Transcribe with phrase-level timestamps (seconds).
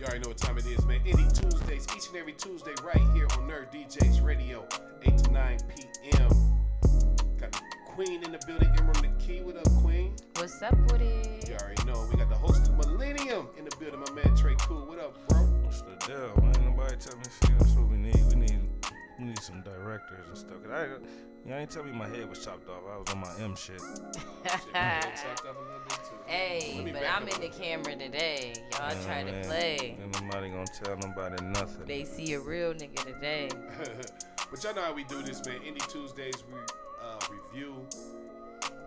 [0.00, 1.00] You already know what time it is, man.
[1.00, 4.66] Indie Tuesdays, each and every Tuesday, right here on Nerve DJs Radio,
[5.02, 6.28] 8 to 9 p.m.
[7.38, 9.44] Got the Queen in the building, Emerald Neki.
[9.44, 10.16] What up, Queen?
[10.36, 11.46] What's up with it?
[11.46, 12.08] You already know.
[12.10, 14.88] We got the host of Millennium in the building, my man Tre KuL.
[14.88, 15.40] What up, bro?
[15.64, 16.54] What's the deal, man?
[16.64, 17.58] Nobody tell me shit.
[17.58, 18.24] That's what we need.
[18.30, 18.69] We need
[19.20, 20.62] we need some directors and stuff.
[20.62, 22.82] 'Cause I, you ain't tell me my head was chopped off.
[22.90, 23.80] I was on my M shit.
[23.80, 26.16] Shit, my head chopped off a little bit, too.
[26.26, 28.54] Hey, but I'm in the camera today.
[28.72, 29.96] Y'all Man, try to play.
[30.02, 31.86] Ain't nobody gonna tell nobody nothing.
[31.86, 33.48] They see a real nigga today.
[34.50, 35.60] but y'all know how we do this, man.
[35.60, 36.58] Indie Tuesdays, we
[37.02, 37.86] uh, review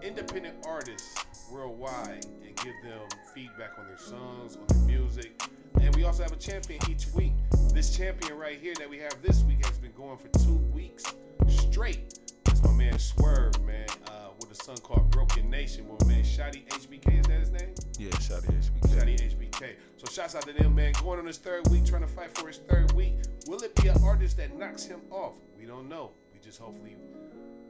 [0.02, 1.16] independent artists
[1.54, 5.40] worldwide and give them feedback on their songs, on their music.
[5.80, 7.34] And we also have a champion each week.
[7.74, 11.04] This champion right here that we have this week has been going for two weeks
[11.48, 12.20] straight.
[12.44, 15.88] That's my man Swerve, man, uh, with a song called Broken Nation.
[15.88, 17.76] With my man Shadi HBK, is that his name?
[18.00, 18.90] Yeah, Shadi HBK.
[18.90, 19.76] Shadi HBK.
[19.98, 20.94] So shouts out to them, man.
[21.04, 23.16] Going on his third week, trying to fight for his third week.
[23.48, 25.34] Will it be an artist that knocks him off?
[25.58, 26.12] We don't know.
[26.34, 26.96] We just hopefully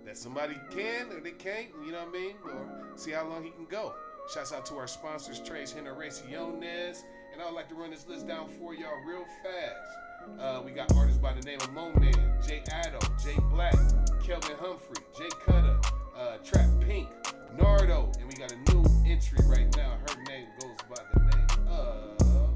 [0.05, 2.35] that somebody can or they can't, you know what I mean?
[2.45, 3.93] Or see how long he can go.
[4.33, 7.03] Shouts out to our sponsors, Trace Generaciones.
[7.33, 10.39] And I would like to run this list down for y'all real fast.
[10.39, 12.13] Uh, we got artists by the name of Mo Man,
[12.47, 13.75] Jay Addo, Jay Black,
[14.23, 15.79] Kelvin Humphrey, Jay Cutter,
[16.15, 17.09] uh, Trap Pink,
[17.57, 19.97] Nardo, and we got a new entry right now.
[20.07, 22.53] Her name goes by the name of,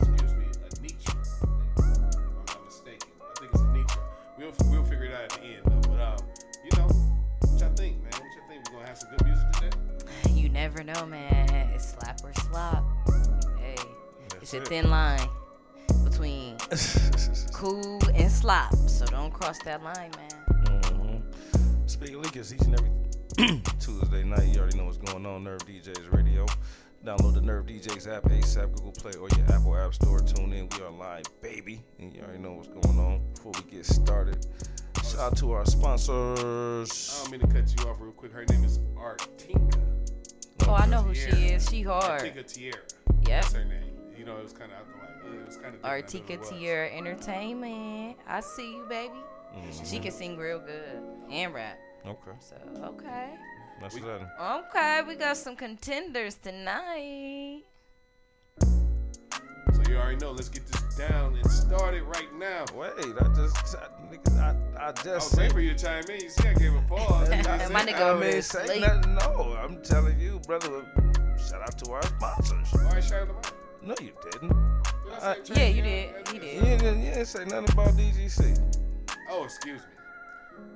[0.00, 1.14] excuse me, Anitra.
[1.76, 3.08] If I'm not mistaken.
[3.20, 3.98] I think it's Anitra.
[4.36, 5.67] We'll, we'll figure it out at the end,
[9.00, 9.22] y'all think?
[9.22, 9.72] We're going to have some good music
[10.24, 10.40] today?
[10.40, 11.48] You never know, man.
[11.74, 12.84] It's slap or slop.
[13.58, 13.74] Hey,
[14.26, 14.68] it's That's a it.
[14.68, 15.28] thin line
[16.04, 16.56] between
[17.52, 18.74] cool and slop.
[18.88, 20.30] So don't cross that line, man.
[20.66, 22.90] hmm Speaker Leakers, each and every
[23.80, 25.44] Tuesday night, you already know what's going on.
[25.44, 26.46] Nerve DJs Radio.
[27.04, 30.18] Download the Nerve DJs app, ASAP, Google Play, or your Apple App Store.
[30.20, 30.68] Tune in.
[30.76, 31.80] We are live, baby.
[32.00, 33.20] And you already know what's going on.
[33.34, 34.44] Before we get started,
[35.18, 36.38] shout out to our sponsors.
[36.38, 37.20] I sponsors.
[37.22, 38.32] don't mean to cut you off real quick.
[38.32, 39.80] Her name is Artinka.
[40.66, 41.68] Oh, I know who she is.
[41.68, 42.20] She hard.
[42.22, 42.76] Artika Tierra.
[42.76, 43.24] Yep.
[43.24, 43.82] That's her name.
[44.16, 48.16] You know, it was kind of like, it was kind of Artika Tierra Entertainment.
[48.28, 49.14] I see you, baby.
[49.56, 49.90] Mhm.
[49.90, 51.78] She can sing real good and rap.
[52.06, 53.30] Okay, So, okay.
[53.80, 54.20] that's We- that.
[54.68, 57.62] Okay, we got some contenders tonight.
[58.60, 60.30] So you already know.
[60.32, 62.64] Let's get this down and started right now.
[62.74, 66.04] Wait, I just, I, nigga, I, I I was just waiting for you to chime
[66.10, 66.20] in.
[66.20, 67.28] You see, I gave a pause.
[67.30, 68.80] You know what I'm My nigga I there mean, say asleep.
[68.80, 69.14] nothing.
[69.14, 70.84] No, I'm telling you, brother.
[71.48, 72.68] Shout out to our sponsors.
[72.74, 73.52] All right, shout out
[73.82, 74.48] No, you didn't.
[74.48, 75.82] Did I say Uh, yeah, you Tierra?
[75.82, 76.28] did.
[76.28, 76.80] You You did.
[76.80, 78.74] didn't, you didn't say nothing about DGC.
[79.30, 79.80] Oh, excuse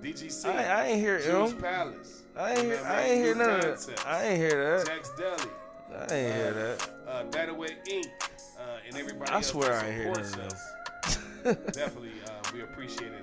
[0.03, 0.13] me.
[0.13, 0.47] DGC.
[0.47, 1.59] I, I ain't hear Juice him.
[1.61, 2.23] Palace.
[2.37, 4.07] I ain't, You hear, what I ain't hear Youth none of that.
[4.07, 4.87] I ain't hear that.
[4.87, 5.51] Jack's Deli.
[5.95, 6.91] I ain't hear that.
[7.09, 8.05] Uh, That Away Inc.
[8.59, 11.75] Uh, and everybody I else swear I ain't hear supports none of us.
[11.75, 13.22] Definitely, uh, we appreciate it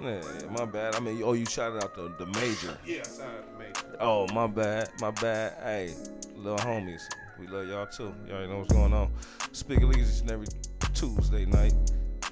[0.00, 0.20] Yeah,
[0.50, 0.94] my bad.
[0.94, 2.76] I mean, oh, you shouted out the, the major.
[2.86, 3.96] Yeah, shout out to Major.
[4.00, 4.90] Oh, my bad.
[5.00, 5.54] My bad.
[5.62, 5.94] Hey,
[6.36, 7.02] little homies.
[7.38, 8.14] We love y'all too.
[8.26, 9.10] You already know what's going on.
[9.52, 10.46] Speaker Leakers each and every
[10.94, 11.74] Tuesday night.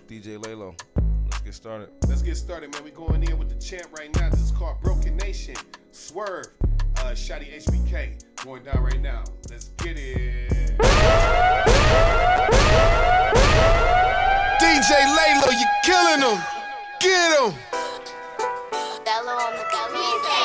[0.08, 0.80] DJ Laylo.
[1.24, 1.88] Let's get started.
[2.08, 2.84] Let's get started, man.
[2.84, 4.30] we going in with the champ right now.
[4.30, 5.56] This is called Broken Nation.
[5.90, 6.46] Swerve.
[6.98, 8.44] Uh, Shadi HBK.
[8.44, 9.24] Going down right now.
[9.50, 10.78] Let's get it.
[14.60, 16.65] DJ Laylo, you killing them.
[17.00, 17.54] Get him.
[19.28, 20.35] On the.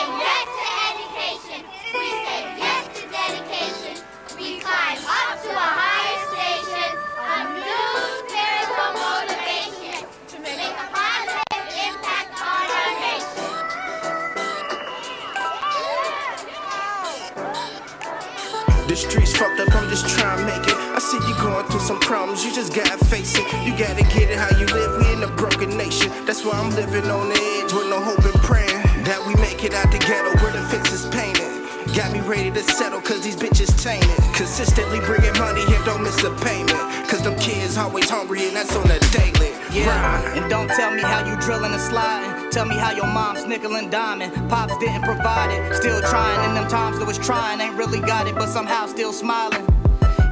[18.92, 20.76] The streets fucked up, I'm just trying to make it.
[20.76, 23.48] I see you going through some problems, you just gotta face it.
[23.64, 26.12] You gotta get it how you live, we in a broken nation.
[26.26, 29.64] That's why I'm living on the edge with no hope and praying that we make
[29.64, 31.48] it out the ghetto where the fence is painted.
[31.96, 34.12] Got me ready to settle cause these bitches tainted.
[34.36, 36.76] Consistently bringing money and don't miss a payment.
[37.08, 39.56] Cause them kids always hungry and that's on the daily.
[39.72, 42.31] Yeah, and don't tell me how you drilling and sliding.
[42.52, 44.30] Tell me how your mom's nickel and diming.
[44.50, 46.50] Pops didn't provide it, still trying.
[46.50, 49.66] In them times that was trying, ain't really got it, but somehow still smiling.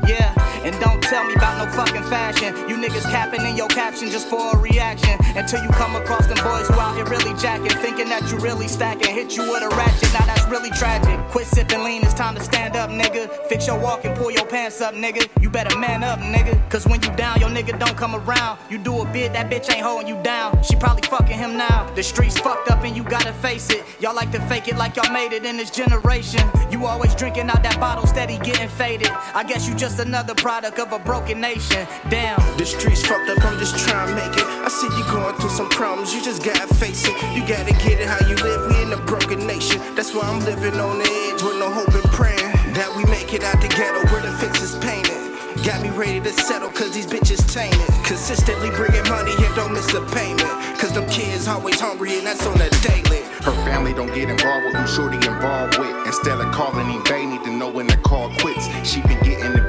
[0.10, 0.34] Yeah,
[0.66, 2.56] and don't tell me about no fucking fashion.
[2.68, 5.20] You niggas capping in your caption just for a reaction.
[5.36, 7.78] Until you come across them boys who out here really jacking.
[7.78, 9.14] Thinking that you really stacking.
[9.14, 11.20] Hit you with a ratchet, now that's really tragic.
[11.30, 13.30] Quit sipping lean, it's time to stand up, nigga.
[13.48, 15.30] Fix your walk and pull your pants up, nigga.
[15.40, 16.58] You better man up, nigga.
[16.72, 18.58] Cause when you down, your nigga don't come around.
[18.72, 20.64] You do a bid, that bitch ain't holding you down.
[20.64, 21.88] She probably fucking him now.
[21.94, 23.84] The streets fucked up and you gotta face it.
[24.00, 26.42] Y'all like to fake it like y'all made it in this generation.
[26.72, 29.12] You always drinking out that bottle, steady getting faded.
[29.36, 31.88] I guess you just just another product of a broken nation.
[32.10, 32.40] Damn.
[32.58, 34.46] The streets fucked up, I'm just trying to make it.
[34.46, 37.16] I see you going through some problems, you just gotta face it.
[37.36, 39.82] You gotta get it how you live, we in a broken nation.
[39.96, 43.34] That's why I'm living on the edge with no hope and praying that we make
[43.34, 45.20] it out the ghetto where the fence is painted.
[45.66, 47.88] Got me ready to settle cause these bitches tainted.
[48.06, 50.54] Consistently bringing money and don't miss a payment.
[50.80, 53.24] Cause them kids always hungry and that's on the daily.
[53.44, 55.92] Her family don't get involved with who Shorty involved with.
[56.08, 58.68] Instead of calling him Bay, need to know when the call quits.
[58.88, 59.69] She been getting abused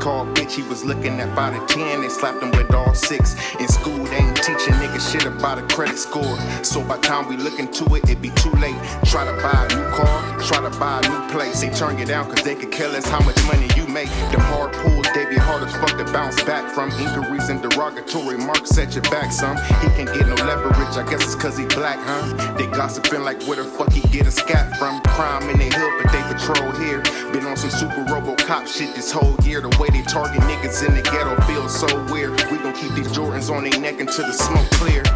[0.00, 0.52] called bitch.
[0.52, 3.36] He was looking at 5 to 10, they slapped him with all six.
[3.60, 6.36] In school, they ain't teaching niggas shit about a credit score.
[6.64, 8.76] So by time we look into it, it be too late.
[9.04, 11.60] Try to buy a new car, try to buy a new place.
[11.60, 14.08] They turn you down cause they could care us how much money you make.
[14.32, 16.90] Them hard pulls, they be hard as fuck to bounce back from.
[16.92, 19.56] Inquiries and derogatory marks set your back some.
[19.82, 22.56] He can get no leverage, I guess it's cause he black, huh?
[22.56, 25.00] They gossiping like where the fuck he get a scat from.
[25.02, 27.02] Crime in the hood, but they patrol here.
[27.32, 28.19] Been on some super robo
[28.50, 29.60] cop shit this whole year.
[29.60, 32.34] The way they target niggas in the ghetto feels so weird.
[32.50, 35.06] We gon' keep these Jordans on their neck until the smoke clear.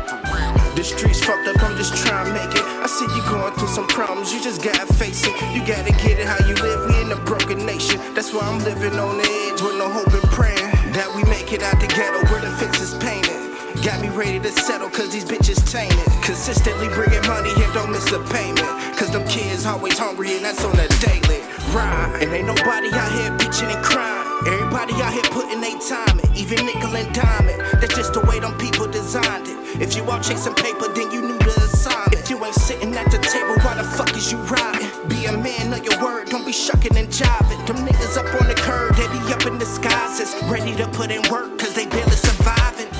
[0.78, 2.62] The streets fucked up, I'm just trying to make it.
[2.62, 5.34] I see you going through some problems, you just gotta face it.
[5.50, 7.98] You gotta get it how you live, we in a broken nation.
[8.14, 11.50] That's why I'm living on the edge with no hope and praying that we make
[11.52, 13.34] it out the ghetto where the fence is painted.
[13.82, 16.06] Got me ready to settle cause these bitches tainted.
[16.22, 18.70] Consistently bringing money and don't miss a payment.
[18.94, 21.42] Cause them kids always hungry and that's on the daily.
[21.72, 22.18] Right.
[22.20, 24.24] And ain't nobody out here bitching and crying.
[24.46, 27.60] Everybody out here putting their time in, even nickel and diamond.
[27.80, 29.80] That's just the way them people designed it.
[29.80, 32.20] If you out chasing paper, then you knew the assignment.
[32.20, 34.86] If you ain't sitting at the table, why the fuck is you riding?
[35.08, 37.66] Be a man of your word, don't be shucking and jiving.
[37.66, 41.22] Them niggas up on the curb, they be up in disguises, ready to put in
[41.30, 42.92] work, cause they barely surviving.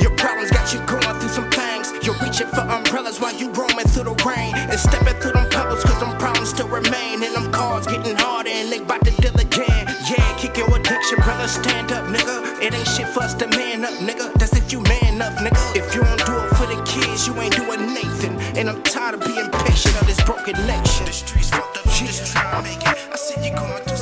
[0.00, 1.92] Your problems got you going through some things.
[2.02, 4.54] You're reaching for umbrellas while you roaming through the rain.
[4.56, 5.91] And stepping through them them
[6.22, 7.22] problems still remain.
[7.24, 9.84] And them cards getting harder, and they bout to deal again.
[10.08, 12.62] Yeah, kick your addiction, brother, stand up, nigga.
[12.62, 14.32] It ain't shit for us to man up, nigga.
[14.38, 15.62] That's if you man up, nigga.
[15.74, 18.34] If you don't do it for the kids, you ain't doing nothing.
[18.56, 21.06] And I'm tired of being patient of this broken nation.
[21.06, 22.96] The streets fucked up, you just try to make it.
[23.12, 24.01] I see you going through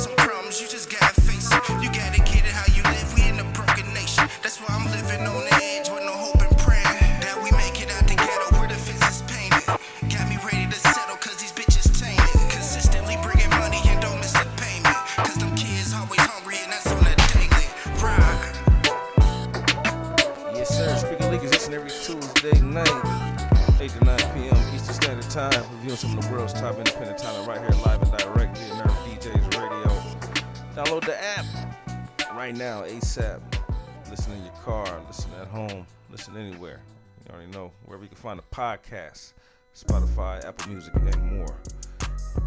[25.95, 29.59] Some of the world's top independent talent right here, live and direct here, Nerve DJs
[29.59, 29.87] Radio.
[30.73, 31.45] Download the app
[32.33, 33.41] right now, ASAP.
[34.09, 36.81] Listen in your car, listen at home, listen anywhere.
[37.27, 39.33] You already know wherever you can find a podcast,
[39.75, 41.57] Spotify, Apple Music, and more.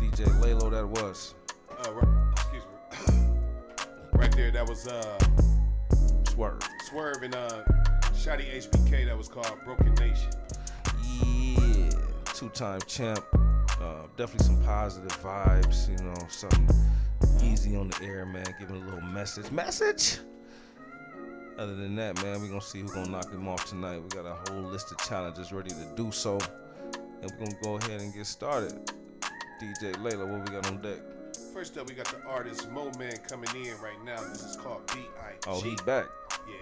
[0.00, 1.34] DJ Laylo, that was
[1.70, 3.28] Uh, right, excuse me.
[4.14, 5.18] right there, that was uh,
[6.30, 6.62] Swerve.
[6.88, 7.62] Swerve and uh,
[8.14, 9.04] Shadi HBK.
[9.04, 10.30] That was called Broken Nation.
[12.34, 13.24] Yeah, two-time champ.
[13.80, 15.88] Uh, definitely some positive vibes.
[15.88, 16.68] You know, something
[17.42, 18.44] easy on the air, man.
[18.58, 19.50] Giving a little message.
[19.50, 20.18] Message.
[21.58, 24.02] Other than that, man, we're gonna see who's gonna knock him off tonight.
[24.02, 26.38] We got a whole list of challenges ready to do so,
[27.22, 28.72] and we're gonna go ahead and get started.
[29.62, 30.98] DJ Laylo, what we got on deck?
[31.52, 34.20] First up, we got the artist Mo Man coming in right now.
[34.24, 35.38] This is called B.I.G.
[35.46, 36.06] Oh, he's back.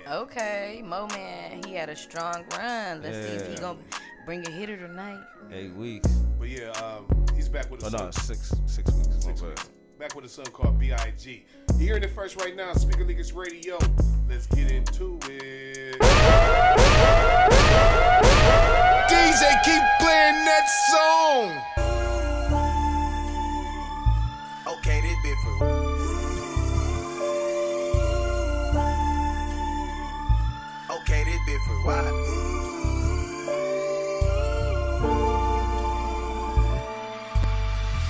[0.05, 0.17] Yeah.
[0.19, 3.01] Okay, Mo Man, he had a strong run.
[3.03, 3.61] Let's see if he Yeah.
[3.61, 3.79] gonna
[4.25, 5.21] bring a hitter tonight.
[5.53, 6.09] Eight weeks.
[6.39, 9.25] But yeah, um, he's back with a Oh no, six six weeks.
[9.25, 9.71] Six weeks.
[9.99, 11.45] Back with a song called B.I.G.
[11.75, 13.79] You're hearing it first right now, Speaker Leakers Radio.
[14.29, 15.99] Let's get into it.
[19.09, 21.63] DJ, keep playing that song.
[24.79, 25.53] Okay, this bit for
[30.97, 32.62] Okay, this bit for why?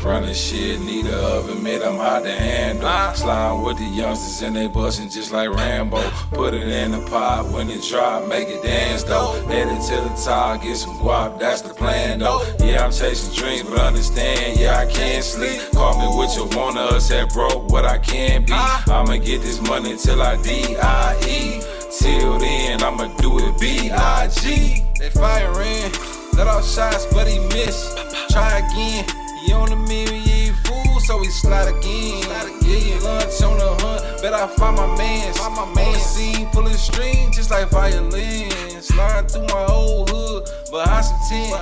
[0.05, 2.87] Running shit, need a oven, made I'm hard to handle.
[2.89, 3.13] Ah.
[3.15, 6.03] Slime with the youngsters and they bustin' just like Rambo.
[6.33, 9.41] Put it in the pot when it drop, make it dance though.
[9.47, 12.43] Headed to the top, get some guap, that's the plan though.
[12.59, 15.61] Yeah, I'm chasing dreams, but understand, yeah, I can't sleep.
[15.73, 18.53] Call me what you want, us that broke what I can be.
[18.53, 18.83] Ah.
[18.89, 21.63] I'ma get this money till I D-I-E.
[22.01, 24.85] Till then, I'ma do it B-I-G.
[24.99, 25.93] They firing,
[26.37, 27.97] let off shots, but he missed.
[28.31, 29.22] Try again.
[29.45, 32.23] He on the mirror, he fool, so he slide again.
[32.63, 35.35] Yeah, lunch on the hunt, bet I find my man.
[35.35, 35.99] Find my man.
[35.99, 38.51] scene, pulling strings just like violin.
[38.81, 41.53] Sliding through my old hood, but I some 10.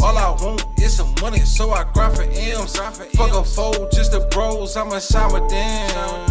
[0.00, 2.76] All I want is some money, so I grind for M's.
[2.76, 6.28] Fuck a foe, just the bros, I'ma shine with them.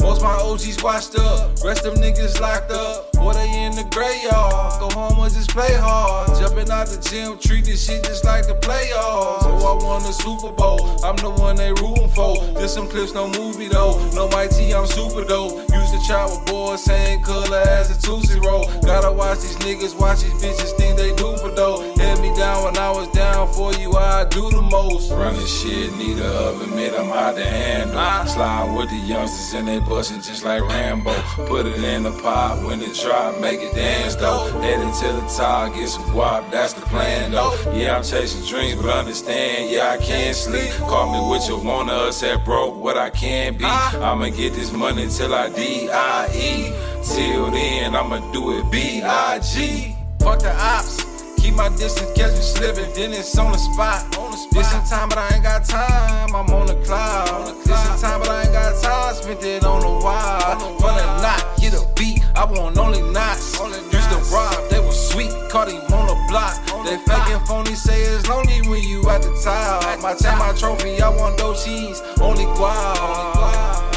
[0.00, 3.03] Most my OGs washed up, rest them niggas locked up.
[3.32, 4.80] They in the graveyard.
[4.80, 6.28] Go home and just play hard.
[6.38, 9.42] Jumping out the gym, treat this shit just like the playoffs.
[9.42, 11.00] So I won the Super Bowl.
[11.04, 12.36] I'm the one they rooting for.
[12.60, 13.96] Just some clips, no movie though.
[14.12, 15.52] No my I'm super dope.
[15.70, 18.68] Used to chop with boys, same color as a Tootsie Roll.
[18.82, 21.93] Gotta watch these niggas, watch these bitches think they do for dough.
[22.14, 25.10] Held me down when I was down for you, I do the most.
[25.10, 28.26] Running shit, need a oven mitt, I'm hard to handle.
[28.28, 31.12] Slide with the youngsters and they bustin' just like Rambo.
[31.46, 34.48] Put it in the pot when it drop, make it dance though.
[34.60, 37.52] Headed to the top, get some guap, that's the plan though.
[37.72, 40.70] Yeah, I'm chasing dreams, but understand, yeah, I can't sleep.
[40.86, 43.64] Call me what you want, us at broke, what I can be.
[43.64, 46.72] I'ma get this money till I D-I-E.
[47.02, 49.96] Till then, I'ma do it B-I-G.
[50.20, 51.03] Fuck the ops.
[51.44, 54.10] Keep my distance, catch me slipping, then it's on the spot.
[54.50, 56.34] This in time, but I ain't got time.
[56.34, 57.48] I'm on the cloud.
[57.66, 59.14] This in time, but I ain't got time.
[59.14, 60.62] Spent it on the wild.
[60.80, 62.24] From the knot, get a beat.
[62.34, 63.60] I want only knots.
[63.60, 65.30] Used to rob, they was sweet.
[65.50, 66.56] Caught him on the block.
[66.86, 70.00] They faking phony, say it's lonely when you at the top.
[70.00, 72.00] My time, my trophy, I want those cheese.
[72.22, 73.93] Only guap.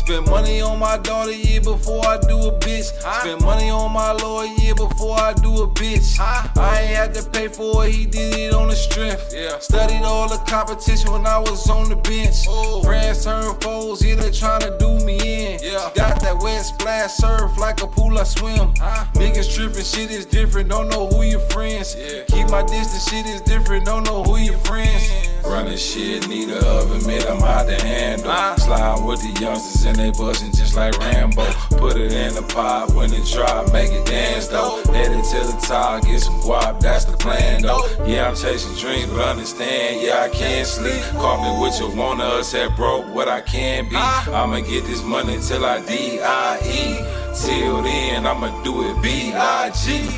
[0.00, 2.84] Spend money on my daughter year before I do a bitch.
[3.20, 6.18] Spend money on my lawyer year before I do a bitch.
[6.18, 9.30] I ain't had to pay for it, he did it on the strength.
[9.62, 12.46] Studied all the competition when I was on the bench.
[12.82, 15.18] Friends turn foes, yeah, they tryna do me
[15.54, 15.60] in.
[15.94, 18.72] Got that wet splash surf like a pool I swim.
[19.20, 21.94] Niggas tripping, shit is different, don't know who your friends.
[22.28, 25.28] Keep my distance, shit is different, don't know who your friends.
[25.44, 28.30] Running shit, need a oven mitt, I'm hot to handle.
[28.58, 31.44] Slide with the youngsters and they bustin' just like Rambo.
[31.78, 34.82] Put it in the pot when it drop, make it dance though.
[34.92, 37.86] Headed to the top, get some guap, that's the plan though.
[38.04, 41.02] Yeah, I'm chasing dreams, but understand, yeah, I can't sleep.
[41.12, 43.96] Call me what you want, us at broke, what I can be.
[43.96, 47.20] I'ma get this money till I D-I-E.
[47.34, 50.08] Till then, I'ma do it B-I-G.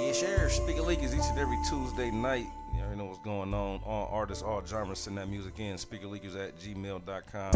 [0.00, 0.48] Yeah, sure.
[0.48, 2.50] Speaker Leakers each and every Tuesday night.
[2.98, 3.80] You already know what's going on.
[3.86, 5.76] All artists, all genres, send that music in.
[5.76, 7.52] Speakerleakers at gmail.com.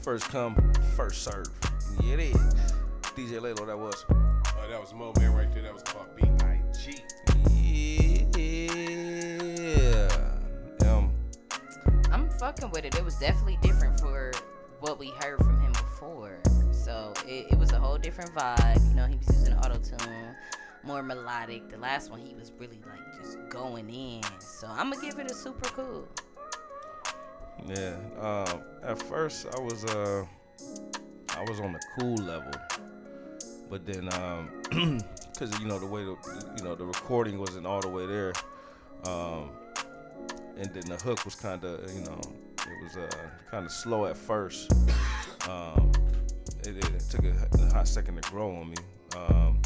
[0.00, 1.46] First come, first serve.
[2.02, 2.36] Yeah, it is.
[3.14, 4.06] DJ Laylo, that was.
[4.08, 5.64] Oh, that was Mo Man right there.
[5.64, 7.02] That was called B-I-G.
[9.60, 10.88] Yeah.
[10.88, 11.12] Um,
[12.10, 12.94] I'm fucking with it.
[12.94, 14.32] It was definitely different for
[14.80, 16.38] what we heard from him before.
[16.72, 18.88] So it, it was a whole different vibe.
[18.88, 20.34] You know, he was using auto tune,
[20.86, 21.68] more melodic.
[21.68, 24.22] The last one, he was really like just going in.
[24.40, 26.08] So I'm gonna give it a super cool.
[27.66, 27.96] yeah.
[28.20, 30.24] Um, at first, I was uh,
[31.36, 32.52] I was on the cool level,
[33.68, 34.50] but then um,
[35.32, 36.16] because you know the way the
[36.56, 38.32] you know the recording wasn't all the way there,
[39.04, 39.50] um,
[40.56, 42.20] and then the hook was kind of you know
[42.58, 43.08] it was uh
[43.50, 44.72] kind of slow at first.
[45.48, 45.92] Um,
[46.64, 48.76] it, it took a, a hot second to grow on me.
[49.16, 49.60] Um,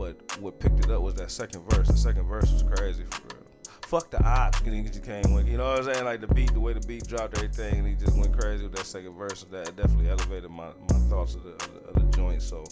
[0.00, 1.86] but what picked it up was that second verse.
[1.86, 3.44] The second verse was crazy for real.
[3.82, 6.04] Fuck the ops, he just came with, you know what I'm saying?
[6.06, 8.74] Like the beat, the way the beat dropped, everything, and he just went crazy with
[8.76, 9.44] that second verse.
[9.50, 12.40] That definitely elevated my, my thoughts of the, of the, of the joint.
[12.40, 12.64] So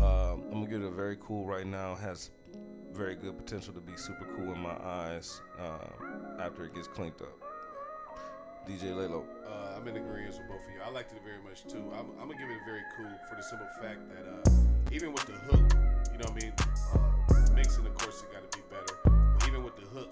[0.00, 1.96] um, I'm gonna give it a very cool right now.
[1.96, 2.30] Has
[2.92, 7.20] very good potential to be super cool in my eyes um, after it gets cleaned
[7.22, 7.42] up.
[8.68, 9.24] DJ Laylo.
[9.44, 10.80] Uh, I'm in agreement with both of you.
[10.84, 11.90] I liked it very much too.
[11.98, 15.12] I'm, I'm gonna give it a very cool for the simple fact that uh, even
[15.12, 15.72] with the hook,
[16.12, 16.52] you know what I mean,
[16.94, 18.98] uh, mixing of course it got to be better.
[19.04, 20.10] But even with the hook,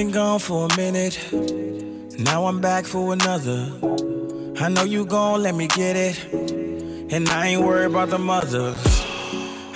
[0.00, 1.18] been gone for a minute.
[2.18, 3.70] Now I'm back for another.
[4.58, 6.16] I know you gon' let me get it.
[7.12, 8.82] And I ain't worried about the mothers.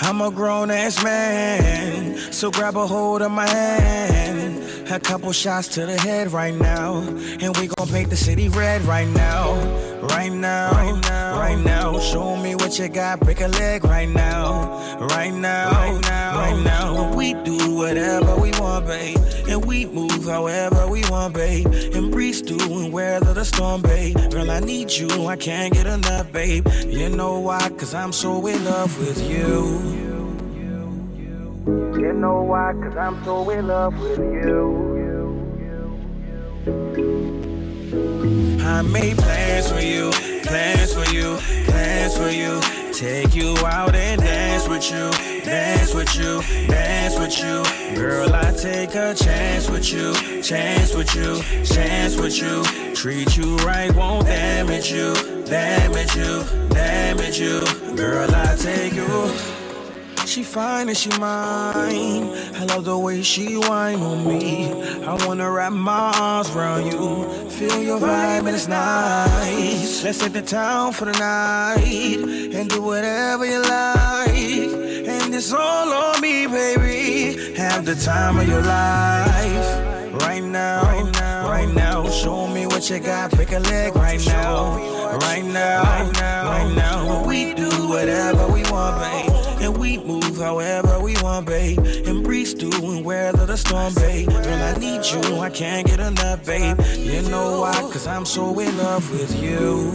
[0.01, 4.91] I'm a grown ass man, so grab a hold of my hand.
[4.91, 7.03] A couple shots to the head right now,
[7.43, 9.53] and we gon' paint the city red right now.
[10.15, 11.99] Right now, right now.
[11.99, 14.97] Show me what you got, break a leg right now.
[15.01, 17.17] Right now, right now, right now.
[17.17, 19.19] We do whatever we want, babe,
[19.49, 21.67] and we move however we want, babe.
[21.67, 24.17] And breeze through and weather the storm, babe.
[24.31, 26.65] Girl, I need you, I can't get enough, babe.
[26.87, 27.69] You know why?
[27.71, 30.15] Cause I'm so in love with you.
[32.01, 32.73] You know why?
[32.81, 34.94] Cause I'm so in love with you.
[38.61, 40.11] I made plans for you,
[40.43, 41.37] plans for you,
[41.67, 42.61] plans for you.
[42.93, 45.11] Take you out and dance with you,
[45.45, 47.97] dance with you, dance with you.
[47.97, 50.13] Girl, I take a chance with you,
[50.43, 52.65] chance with you, chance with you.
[52.95, 55.15] Treat you right, won't damage you,
[55.45, 57.61] damage you, damage you.
[57.97, 59.64] Girl, I take you.
[60.35, 62.25] She fine and she mine.
[62.57, 64.67] I love the way she whine on me.
[65.05, 67.49] I wanna wrap my arms around you.
[67.51, 70.03] Feel your vibe and it's nice.
[70.03, 72.19] Let's take the town for the night
[72.53, 74.31] and do whatever you like.
[75.07, 77.55] And it's all on me, baby.
[77.55, 80.21] Have the time of your life.
[80.21, 82.09] Right now, right now, right now.
[82.09, 83.31] Show me what you got.
[83.31, 84.79] Pick a leg right now.
[85.17, 87.25] Right now, right now, right now.
[87.25, 89.34] We do whatever we want, babe.
[90.35, 91.79] Move however we want, babe.
[91.79, 94.29] And breeze through and weather the storm, babe.
[94.29, 96.77] Girl, I need you, I can't get enough, babe.
[96.99, 97.73] You know why?
[97.93, 99.93] Cause I'm so in love with you.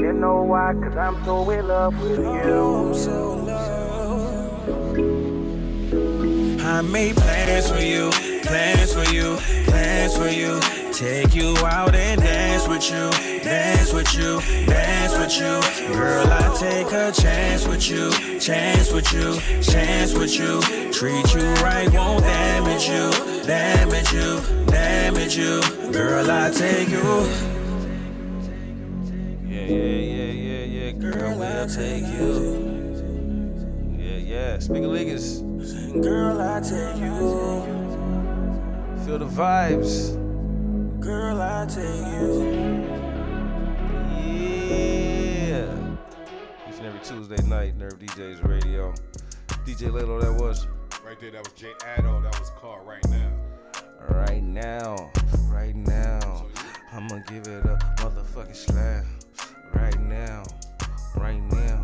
[0.00, 0.72] You know why?
[0.74, 2.52] Cause I'm so in love with you.
[2.54, 2.92] Oh,
[6.60, 8.10] I made plans for you,
[8.42, 10.60] plans for you, plans for you.
[10.92, 15.94] Take you out and dance with you, dance with you, dance with you.
[15.94, 20.60] Girl, I take a chance with you, chance with you, chance with you.
[20.92, 23.10] Treat you right, won't damage you,
[23.44, 25.60] damage you, damage you.
[25.92, 27.02] Girl, I take you.
[29.48, 30.92] Yeah, yeah, yeah, yeah, yeah.
[30.92, 33.02] Girl, I'll take you.
[33.98, 34.58] Yeah, yeah.
[34.58, 35.42] Speaker Leakers.
[36.02, 37.81] Girl, I take you.
[39.04, 40.14] Feel the vibes.
[41.00, 42.42] Girl, I take you.
[44.16, 45.74] Yeah.
[46.68, 48.94] Each and every Tuesday night, Nerve DJs Radio.
[49.64, 50.68] DJ Laylo, that was.
[51.04, 52.22] Right there, that was Jay Addo.
[52.22, 53.32] That was called Right Now.
[54.08, 55.10] Right now,
[55.48, 56.46] right now.
[56.92, 59.04] I'm gonna give it a motherfucking slap.
[59.74, 60.44] Right now,
[61.16, 61.82] right now.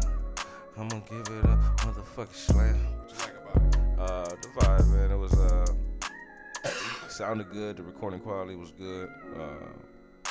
[0.76, 2.78] I'm gonna give it a motherfucking slam.
[2.96, 3.98] What you like about it?
[3.98, 5.10] Uh, the vibe, man.
[5.10, 5.66] It was uh,
[7.18, 7.76] sounded good.
[7.76, 9.10] The recording quality was good.
[9.36, 10.30] Uh,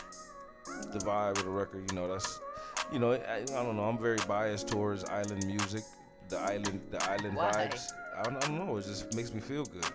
[0.94, 2.40] the vibe of the record, you know, that's,
[2.94, 3.84] you know, I, I don't know.
[3.84, 5.84] I'm very biased towards island music,
[6.30, 7.52] the island, the island Why?
[7.52, 7.92] vibes.
[8.18, 8.78] I don't, I don't know.
[8.78, 9.86] It just makes me feel good.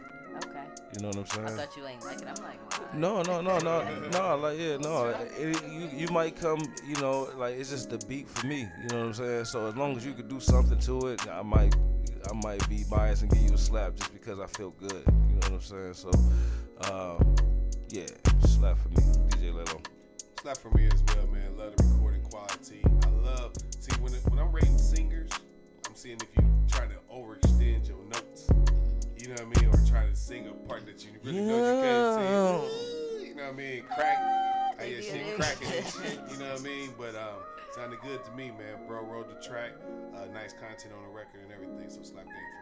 [0.45, 0.65] Okay.
[0.95, 1.47] You know what I'm saying?
[1.47, 2.29] I thought you ain't like it.
[2.29, 2.99] I'm like, why?
[2.99, 4.37] No, no, no, no, no.
[4.37, 5.15] Like, yeah, no.
[5.39, 8.69] It, you, you might come, you know, like it's just the beat for me.
[8.83, 9.45] You know what I'm saying?
[9.47, 11.75] So as long as you could do something to it, I might,
[12.31, 14.93] I might be biased and give you a slap just because I feel good.
[14.93, 15.95] You know what I'm saying?
[15.95, 16.11] So,
[16.91, 17.35] um,
[17.89, 18.07] yeah,
[18.47, 18.97] slap for me,
[19.29, 19.85] DJ Laylo.
[20.41, 21.57] Slap for me as well, man.
[21.57, 22.83] Love the recording quality.
[23.05, 25.31] I love see when it, when I'm rating singers,
[25.87, 28.49] I'm seeing if you trying to overextend your notes.
[29.17, 31.57] You know what I mean, or trying to sing a part that you really know
[31.57, 33.29] you can't sing.
[33.29, 33.83] You know what I mean?
[33.95, 34.19] Crack.
[34.81, 36.19] I hear shit cracking and shit.
[36.31, 36.91] You know what I mean?
[36.99, 37.39] But um,
[37.75, 38.87] sounded good to me, man.
[38.89, 39.73] Bro wrote the track.
[40.15, 41.89] Uh, nice content on the record and everything.
[41.89, 42.62] So slap game for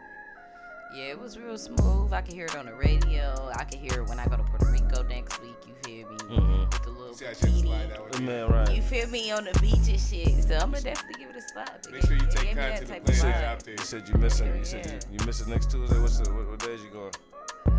[0.93, 2.11] Yeah, it was real smooth.
[2.11, 3.49] I could hear it on the radio.
[3.55, 5.55] I could hear it when I go to Puerto Rico next week.
[5.65, 6.17] You feel me?
[6.17, 6.59] Mm-hmm.
[6.63, 7.89] With the little See how she had to slide bikini.
[7.89, 8.25] that one.
[8.25, 8.75] Man, right.
[8.75, 10.43] You feel me on the beach and shit.
[10.43, 11.87] So I'm gonna definitely give it a spot.
[11.91, 13.63] Make sure you gave- take gave me that content type and play of that out
[13.63, 13.73] there.
[13.73, 14.57] You said you missing.
[14.57, 15.97] You said you, you missing next Tuesday.
[15.99, 17.11] What's the, what, what days you going?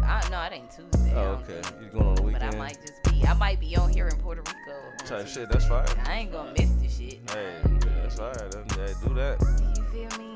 [0.04, 1.12] I, no, it ain't Tuesday.
[1.14, 1.60] Oh, okay.
[1.60, 1.82] think.
[1.82, 2.44] You going on the weekend?
[2.50, 2.54] But?
[2.54, 3.26] I might just be.
[3.26, 4.78] I might be on here in Puerto Rico.
[5.04, 5.48] Type shit.
[5.50, 5.86] That's fine.
[6.06, 7.20] I ain't gonna miss the shit.
[7.30, 7.60] Hey,
[8.02, 8.50] that's all right.
[8.50, 9.38] Then, hey, do that.
[9.76, 10.31] You feel me?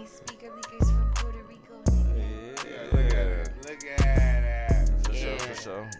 [5.66, 5.90] For sure, Yeah.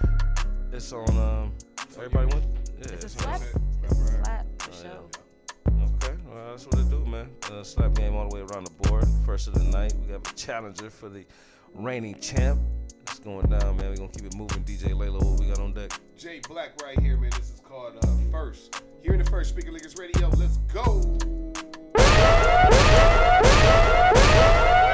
[0.00, 0.72] for sure.
[0.72, 1.16] It's on.
[1.16, 1.52] Um,
[1.96, 2.44] everybody went.
[2.78, 3.40] Yeah, It's a it's slap.
[3.84, 5.84] It's a slap for Oh, sure.
[5.94, 7.30] Okay, well that's what it do, man.
[7.48, 9.04] Uh, slap game all the way around the board.
[9.24, 11.24] First of the night, we have a challenger for the
[11.72, 12.58] reigning champ.
[13.02, 13.90] It's going down, man.
[13.90, 14.64] We're gonna keep it moving.
[14.64, 15.92] DJ Laylo, what we got on deck?
[16.18, 17.30] Jay Black right here, man.
[17.30, 18.82] This is called uh, First.
[19.04, 20.30] Here in the First Speaker Leakers Radio.
[20.30, 21.00] Let's go.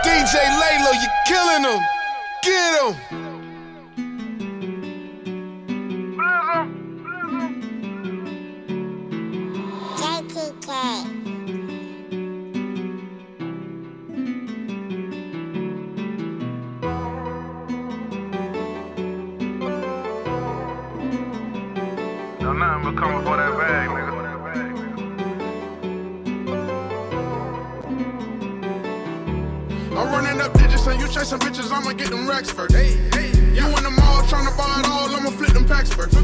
[0.05, 1.81] DJ Laylo, you're killing them.
[2.43, 3.38] Get him.
[32.39, 32.73] Them racks first.
[32.73, 36.15] Hey, hey, you in the mall tryna buy it all, I'ma flip them packs first.
[36.15, 36.21] We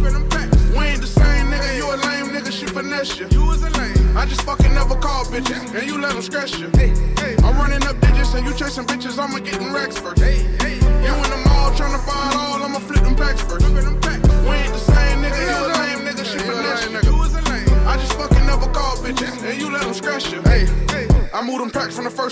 [0.86, 3.26] ain't the same nigga, you a lame nigga, she finesse you.
[3.32, 4.16] You was a lame.
[4.16, 6.70] I just fucking never call bitches, and you let them scratch you.
[6.74, 10.22] Hey, hey, I'm running up digits and you chasing bitches, I'ma get them racks first.
[10.22, 10.43] Hey,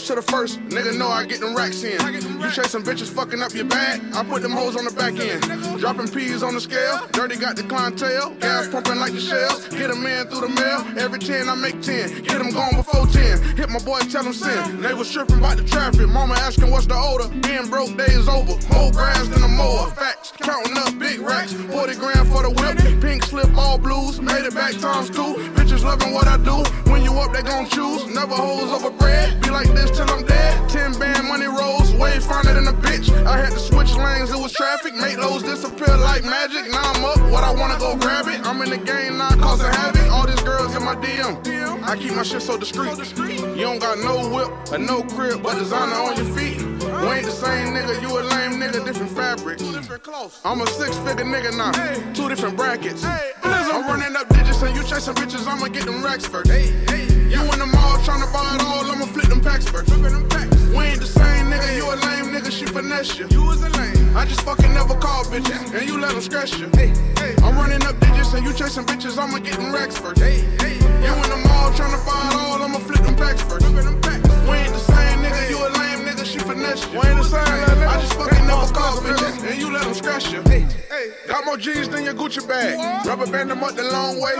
[0.02, 0.60] first to the first.
[0.68, 1.92] Nigga know I get them racks in.
[2.40, 4.00] You chasing bitches fucking up your bag.
[4.14, 5.42] I put them hoes on the back end.
[5.78, 7.06] Dropping peas on the scale.
[7.12, 8.30] Dirty got the clientele.
[8.40, 9.68] Gas pumping like the shells.
[9.68, 10.80] Get them in through the mail.
[10.98, 12.22] Every 10 I make 10.
[12.22, 13.56] Get them gone before 10.
[13.56, 14.80] Hit my boy, tell them sin.
[14.80, 16.08] They was tripping about the traffic.
[16.08, 17.28] Mama asking what's the order.
[17.46, 18.58] Being broke day is over.
[18.74, 19.90] More grass than a mower.
[19.90, 20.32] Facts.
[20.32, 21.52] Counting up big racks.
[21.52, 23.00] 40 grand for the whip.
[23.00, 24.20] Pink slip, all blues.
[24.20, 25.34] Made it back times two.
[25.56, 26.56] Bitches loving what I do.
[26.90, 28.06] When you up, they gon' choose.
[28.06, 29.40] Never hoes over bread.
[29.42, 30.68] Be like this till I'm dead.
[30.68, 31.92] 10 band money rolls.
[31.94, 33.08] Way finer than a bitch.
[33.26, 34.30] I had to switch lanes.
[34.30, 34.94] It was traffic.
[34.94, 36.70] Make lows disappear like magic.
[36.70, 37.20] Now I'm up.
[37.30, 38.40] What I wanna go grab it.
[38.46, 40.10] I'm in the game now, causing havoc.
[40.10, 41.52] All these girls in my DM.
[41.84, 42.96] I keep my shit so discreet.
[43.58, 46.62] You don't got no whip or no crib, but designer on your feet.
[47.02, 49.62] We ain't the same nigga, you a lame nigga, different fabrics.
[50.42, 51.70] I'm a six figure nigga now,
[52.14, 53.04] two different brackets.
[53.04, 56.48] I'm running up digits and you chasing bitches, I'ma get them racks first.
[56.48, 59.90] You in the mall tryna buy it all, I'ma flip them packs first.
[59.90, 63.26] We ain't the same nigga, you a lame nigga, she finesse you.
[63.30, 64.16] You was a lame.
[64.16, 66.70] I just fucking never call bitches, and you let them scratch you.
[67.44, 70.20] I'm running up digits and you chasing bitches, I'ma get them racks first.
[70.20, 74.31] You in the mall tryna buy it all, I'ma flip them packs first.
[76.54, 77.00] Finesse you.
[77.00, 80.32] We ain't the same, I just fucking never call bitches, and you let them scratch
[80.32, 80.42] you.
[81.26, 83.06] Got more G's than your Gucci bag.
[83.06, 84.32] Rubber band them up the long way.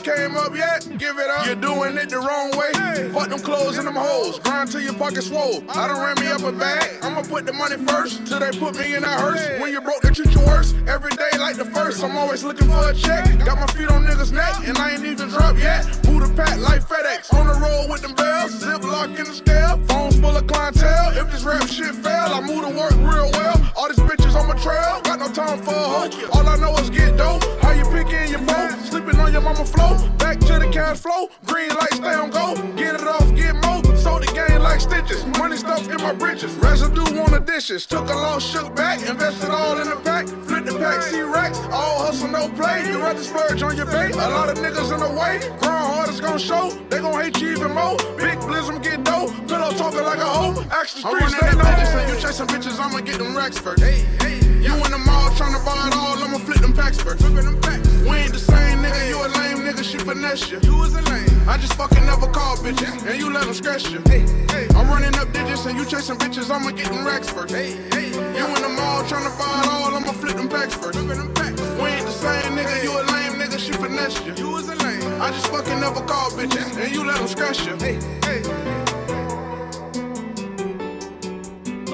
[0.00, 0.86] Ain't came up yet.
[0.98, 1.46] Give it up.
[1.46, 2.72] You're doing it the wrong way.
[3.12, 4.38] Fuck them clothes and them hoes.
[4.38, 5.62] Grind till your pocket swole.
[5.68, 7.02] I done ran me up a bag.
[7.02, 8.26] I'ma put the money first.
[8.26, 9.60] Till they put me in that hearse.
[9.60, 10.72] When you broke, they treat you worse.
[10.86, 12.02] Every day like the first.
[12.02, 13.24] I'm always looking for a check.
[13.44, 14.66] Got my feet on niggas' neck.
[14.66, 15.84] And I ain't even dropped yet.
[16.02, 17.34] Buddha pack like FedEx.
[17.34, 18.52] On the road with them bells.
[18.52, 19.76] Zip lock in the scale.
[19.84, 21.12] Phones full of clientele.
[21.18, 23.56] If this rap shit fail, I move to work real well.
[23.76, 25.00] All these bitches on my trail.
[25.02, 26.10] Got no time for a hoe.
[26.32, 27.44] All I know is get dope.
[27.60, 28.70] How you picking your boat?
[28.84, 30.08] Sleeping on your mama flow.
[30.16, 31.28] Back to the cash flow.
[31.46, 32.54] Green light stay on go.
[32.76, 33.96] Get it off, get more.
[33.96, 35.24] Sold the game like stitches.
[35.38, 36.52] Money stuff in my britches.
[36.54, 37.86] Residue on the dishes.
[37.86, 39.00] Took a loss, shook back.
[39.08, 40.26] Invested all in the pack.
[40.26, 41.58] Flip the pack, see racks.
[41.70, 42.86] All hustle, no play.
[42.86, 44.14] You rather splurge on your bait.
[44.14, 45.38] A lot of niggas in the way.
[45.60, 46.70] Grind hard is gonna show.
[46.88, 47.96] They gon' hate you even more.
[48.16, 49.32] Big blizzard get dough.
[49.48, 50.64] Pillow talking like a hoe.
[50.70, 51.84] Action streets, they know.
[51.90, 53.82] Say you chasing bitches, I'ma get them racks first.
[53.82, 54.49] Hey, hey.
[54.60, 57.22] You in the mall tryna buy it all, I'ma flip them packs first.
[57.22, 60.60] We ain't the same nigga, you a lame nigga, she finesse you.
[60.62, 61.48] You was a lame.
[61.48, 64.02] I just fucking never call bitches, and you let them scratch you.
[64.06, 64.20] Hey,
[64.50, 64.68] hey.
[64.76, 67.54] I'm running up digits and you chasing bitches, I'ma get them racks first.
[67.54, 68.08] Hey, hey.
[68.36, 70.98] You in the mall tryna buy it all, I'ma flip them packs first.
[70.98, 74.34] We ain't the same nigga, you a lame nigga, she finesse you.
[74.34, 75.22] You was a lame.
[75.22, 77.76] I just fucking never call bitches, and you let them scratch you.
[77.76, 78.42] Hey, hey.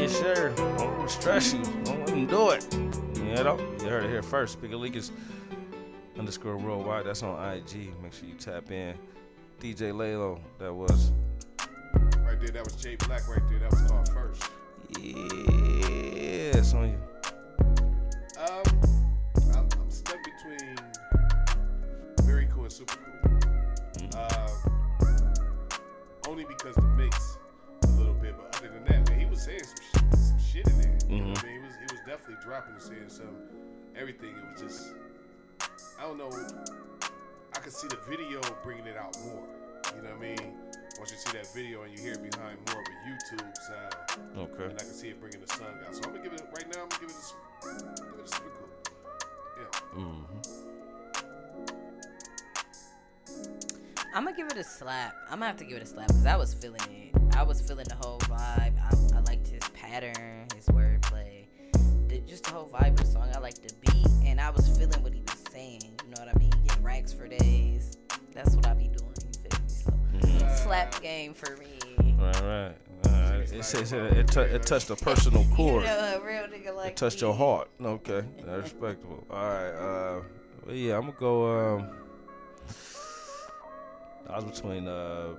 [0.01, 0.53] Yes, sir.
[0.59, 1.76] Oh, Don't stress you.
[2.25, 2.67] Do it.
[3.17, 4.55] You know, you heard it here first.
[4.55, 5.11] Speaker Leakers
[6.19, 7.05] underscore worldwide.
[7.05, 7.93] That's on IG.
[8.03, 8.95] Make sure you tap in.
[9.61, 11.13] DJ Laylo, that was.
[12.25, 13.59] Right there, that was Jay Black right there.
[13.59, 14.43] That was called first.
[14.99, 16.99] Yeah, it's on you.
[18.41, 18.76] Um,
[32.47, 33.37] dropping and saying some
[33.97, 34.31] everything.
[34.31, 34.95] It was just,
[35.99, 36.31] I don't know.
[37.55, 39.43] I could see the video bringing it out more.
[39.97, 40.55] You know what I mean?
[40.99, 43.95] Once you see that video and you hear it behind more of a YouTube sound,
[44.39, 44.65] Okay.
[44.65, 45.95] and I can see it bringing the song out.
[45.95, 46.83] So I'm gonna give it right now.
[46.85, 48.69] I'm gonna give it a, s- give it a super cool.
[49.59, 49.71] Yeah.
[50.01, 50.41] Mm-hmm.
[54.15, 55.15] I'm gonna give it a slap.
[55.25, 57.15] I'm gonna have to give it a slap because I was feeling it.
[57.37, 58.75] I was feeling the whole vibe.
[58.81, 60.86] I, I liked his pattern, his wordplay, the,
[62.27, 63.29] just the whole vibe of the song.
[63.35, 65.83] I like the beat, and I was feeling what he was saying.
[66.05, 66.51] You know what I mean?
[66.67, 67.97] Getting racks for days.
[68.33, 69.15] That's what I be doing.
[69.45, 69.69] You feel me?
[69.69, 70.57] So Mm-hmm.
[70.65, 71.79] slap game for me.
[72.19, 72.75] Right, right.
[73.07, 73.53] All right.
[73.53, 75.85] It it, it, it touched a personal You chord.
[75.85, 77.29] know, a real nigga like It touched me.
[77.29, 77.69] your heart.
[77.81, 79.27] Okay, that's respectable.
[79.31, 79.71] All right.
[79.71, 80.21] Uh,
[80.73, 81.77] yeah, I'm gonna go.
[81.77, 81.91] Um,
[84.29, 85.35] I was between uh,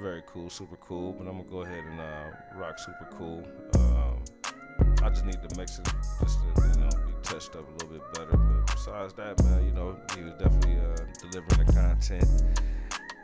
[0.00, 3.44] very cool, super cool, but I'm gonna go ahead and uh, rock super cool.
[3.74, 4.22] Um,
[5.02, 5.88] I just need to mix it,
[6.20, 8.36] just to you know be touched up a little bit better.
[8.36, 10.96] But besides that, man, you know, he was definitely uh,
[11.30, 12.24] delivering the content.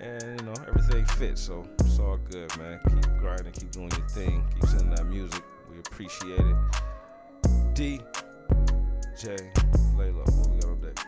[0.01, 1.43] And, you know, everything fits.
[1.43, 2.81] So it's all good, man.
[2.89, 5.43] Keep grinding, keep doing your thing, keep sending that music.
[5.71, 6.57] We appreciate it.
[7.75, 8.01] DJ
[9.97, 10.99] Laylo, what we got on deck?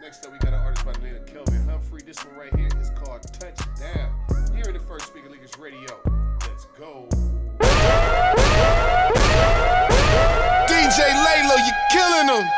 [0.00, 2.02] Next up, we got an artist by the name of Kelvin Humphrey.
[2.04, 4.12] This one right here is called Touchdown.
[4.54, 5.98] Here in the first Speaker Leakers Radio.
[6.46, 7.08] Let's go.
[10.94, 12.48] DJ Laylo, you killing them.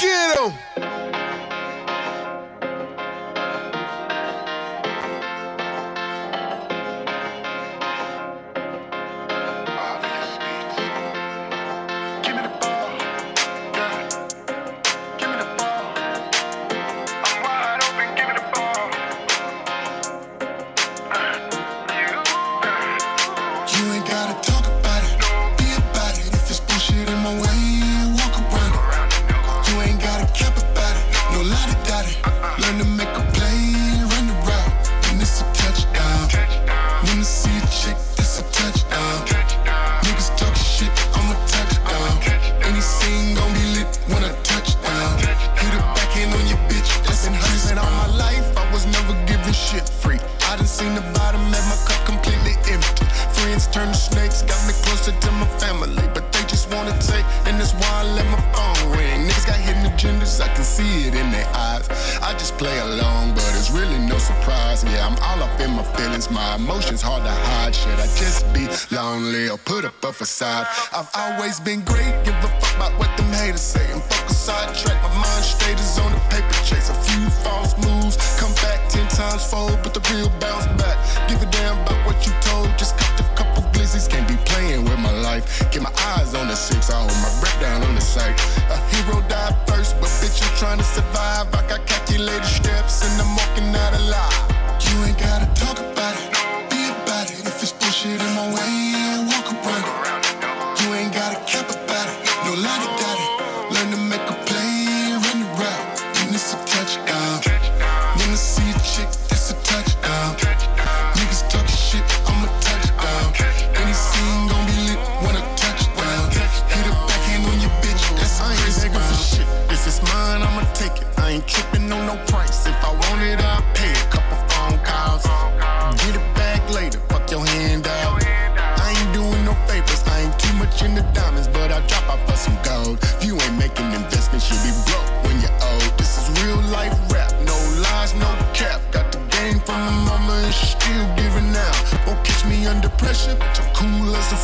[0.00, 1.15] Get him.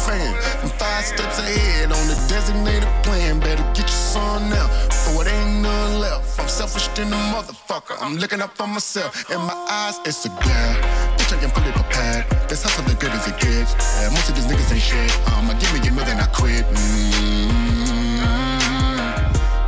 [0.07, 0.35] Fan.
[0.63, 3.41] I'm five steps ahead on the designated plan.
[3.41, 6.41] Better get your son now, for it ain't none left.
[6.41, 7.97] I'm selfish than a motherfucker.
[8.01, 9.31] I'm looking up for myself.
[9.31, 10.77] In my eyes, it's a glare.
[11.17, 12.25] Bitch, I am fully prepared.
[12.49, 13.73] This hustle the good as it gets.
[14.01, 15.11] Yeah, most of these niggas ain't shit.
[15.33, 16.65] Um, I give me your then I quit.
[16.65, 17.53] Mm-hmm.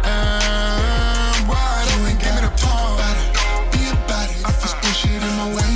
[0.05, 3.27] I'm wide ain't gotta talk about it.
[3.73, 4.39] Be about it.
[4.51, 5.74] If it's bullshit in my way,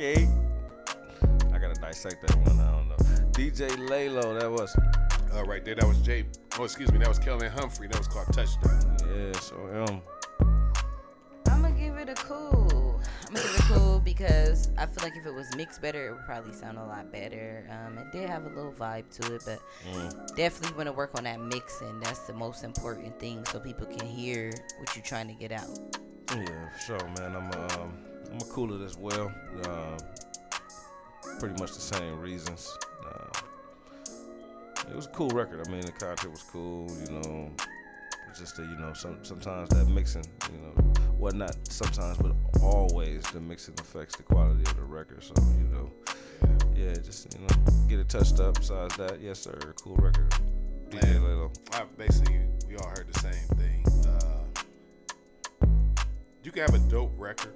[0.00, 0.26] Okay.
[1.52, 2.58] I gotta dissect that one.
[2.58, 2.96] I don't know.
[3.32, 4.74] DJ Laylo, that was.
[5.34, 6.24] Uh, right there, that was Jay.
[6.58, 7.86] Oh, excuse me, that was Kelvin Humphrey.
[7.86, 8.96] That was called Touchdown.
[9.14, 10.00] Yeah, so him.
[11.48, 13.02] I'm gonna give it a cool.
[13.28, 16.08] I'm gonna give it a cool because I feel like if it was mixed better,
[16.08, 17.68] it would probably sound a lot better.
[17.70, 20.34] Um, it did have a little vibe to it, but Mm.
[20.34, 22.00] definitely want to work on that mixing.
[22.00, 25.68] That's the most important thing, so people can hear what you're trying to get out.
[26.34, 27.36] Yeah, for sure, man.
[27.36, 29.32] I'm um, I'm a cool it as well.
[29.64, 29.98] Um,
[31.38, 32.76] pretty much the same reasons.
[33.06, 33.30] Um,
[34.88, 35.66] it was a cool record.
[35.66, 36.90] I mean, the content was cool.
[37.06, 37.50] You know,
[38.36, 43.22] just that you know, some sometimes that mixing, you know, well not sometimes, but always
[43.32, 45.22] the mixing affects the quality of the record.
[45.22, 45.92] So you know,
[46.74, 48.54] yeah, just you know, get it touched up.
[48.54, 50.30] Besides that, yes sir, cool record.
[50.90, 51.54] DJ Laylo.
[51.72, 53.84] I basically, we all heard the same thing.
[54.08, 54.60] Uh,
[56.42, 57.54] you can have a dope record,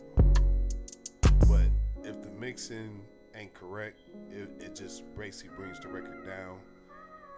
[1.41, 1.67] but
[2.03, 3.03] if the mixing
[3.35, 6.59] ain't correct, it, it just basically brings the record down.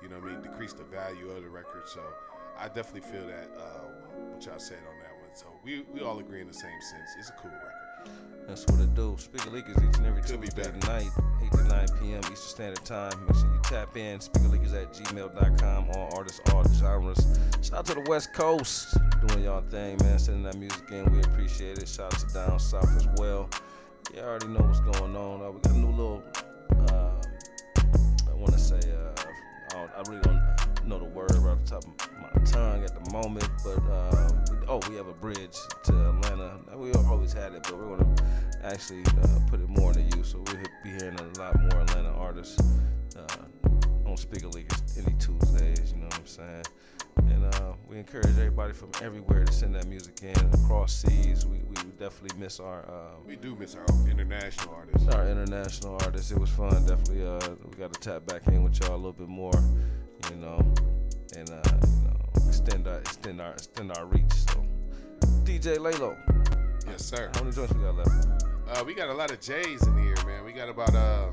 [0.03, 0.43] You know what I mean?
[0.43, 1.89] Decrease the value of the record.
[1.89, 2.03] So
[2.59, 3.87] I definitely feel that uh,
[4.31, 5.35] what y'all said on that one.
[5.35, 7.11] So we we all agree in the same sense.
[7.19, 7.87] It's a cool record.
[8.47, 9.17] That's what it do.
[9.19, 11.11] Speaker Leakers each and every Could Tuesday night,
[11.43, 12.19] 8 to 9 p.m.
[12.21, 13.27] Eastern Standard Time.
[13.27, 14.21] Make sure you tap in.
[14.21, 15.91] Speakerleakers at gmail.com.
[15.91, 17.39] All artists, all genres.
[17.61, 18.97] Shout out to the West Coast.
[19.27, 20.21] Doing y'all thing, man.
[20.21, 21.05] Sending that music in.
[21.13, 21.89] We appreciate it.
[21.89, 23.51] Shout out to down south as well.
[24.16, 25.42] You already know what's going on.
[25.42, 26.22] Uh, we got a new little,
[26.88, 27.11] uh,
[28.31, 31.70] I want to say, uh, I, I really don't know the word right off the
[31.72, 35.59] top of my tongue at the moment, but uh, we, oh, we have a bridge
[35.85, 36.61] to Atlanta.
[36.79, 38.24] We always had it, but we're to
[38.64, 40.29] actually uh, put it more into use.
[40.29, 42.59] So we'll be hearing a lot more Atlanta artists
[43.18, 46.64] uh, on Speaker Leakers any Tuesdays, you know what I'm saying?
[47.16, 51.46] And uh, we encourage everybody from everywhere to send that music in across seas.
[51.46, 55.09] We, we definitely miss our uh, We do miss our international artists.
[55.09, 56.31] our international artists.
[56.31, 56.70] It was fun.
[56.87, 59.52] Definitely, uh, we got to tap back in with y'all a little bit more,
[60.31, 60.59] you know,
[61.37, 64.33] and uh, you know, extend our extend our extend our reach.
[64.33, 64.64] So,
[65.44, 66.16] DJ Laylo,
[66.87, 67.31] Yes, sir.
[67.35, 68.42] how many joints we got left?
[68.68, 70.44] Uh, we got a lot of J's in here, man.
[70.44, 71.29] We got about uh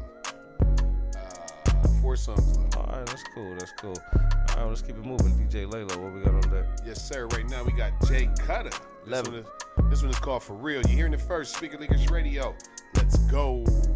[2.03, 2.75] four songs left.
[2.75, 3.55] All right, that's cool.
[3.57, 3.95] That's cool.
[4.13, 5.31] All right, let's keep it moving.
[5.47, 6.65] DJ Laylo, what we got on deck?
[6.85, 7.27] Yes, sir.
[7.27, 8.69] Right now we got Jay Cutter.
[8.69, 9.31] This Eleven.
[9.31, 9.47] one, is,
[9.89, 10.81] this one is called For Real.
[10.81, 11.55] You're hearing it first.
[11.55, 12.53] Speaker Leakers Radio.
[12.95, 13.63] Let's go.
[13.63, 13.93] Speaker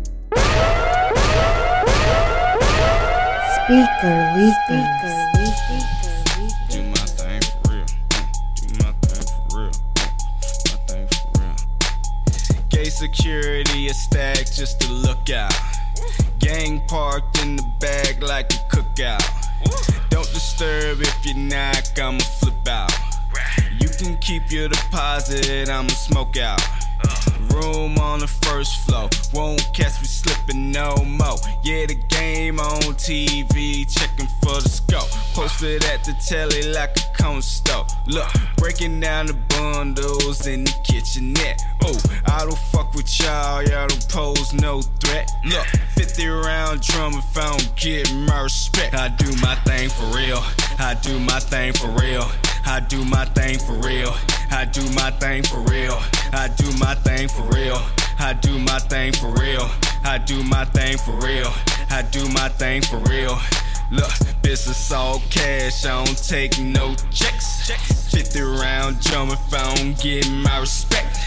[4.38, 4.88] Leakers.
[6.72, 7.86] Do my thing for real.
[8.56, 9.72] Do my thing for real.
[10.70, 11.56] My thing for real.
[12.70, 15.77] Gay security, is stacked just to look out.
[16.48, 19.22] Gang parked in the bag like a cookout.
[20.10, 22.90] Don't disturb if you knock, I'ma flip out.
[23.82, 26.62] You can keep your deposit, I'ma smoke out.
[27.52, 31.36] Room on the first floor, won't catch me slipping no more.
[31.64, 35.10] Yeah, the game on TV, checking for the scope.
[35.34, 37.86] Posted at the telly like a corn store.
[38.06, 41.62] Look, breaking down the bundles in the kitchenette.
[41.84, 45.30] Oh, I don't fuck with y'all, y'all don't pose no threat.
[45.46, 48.96] Look, 50 round drum if I don't get my respect.
[48.96, 50.42] I do my thing for real,
[50.80, 52.26] I do my thing for real.
[52.66, 54.13] I do my thing for real.
[54.52, 55.98] I do my thing for real.
[56.34, 57.80] I do my thing for real.
[58.20, 59.70] I do my thing for real.
[60.04, 61.48] I do my thing for real.
[61.90, 63.40] I do my thing for real.
[63.89, 67.71] Look, business all cash, I don't take no checks.
[68.12, 71.17] 50 round drum if I don't get my respect.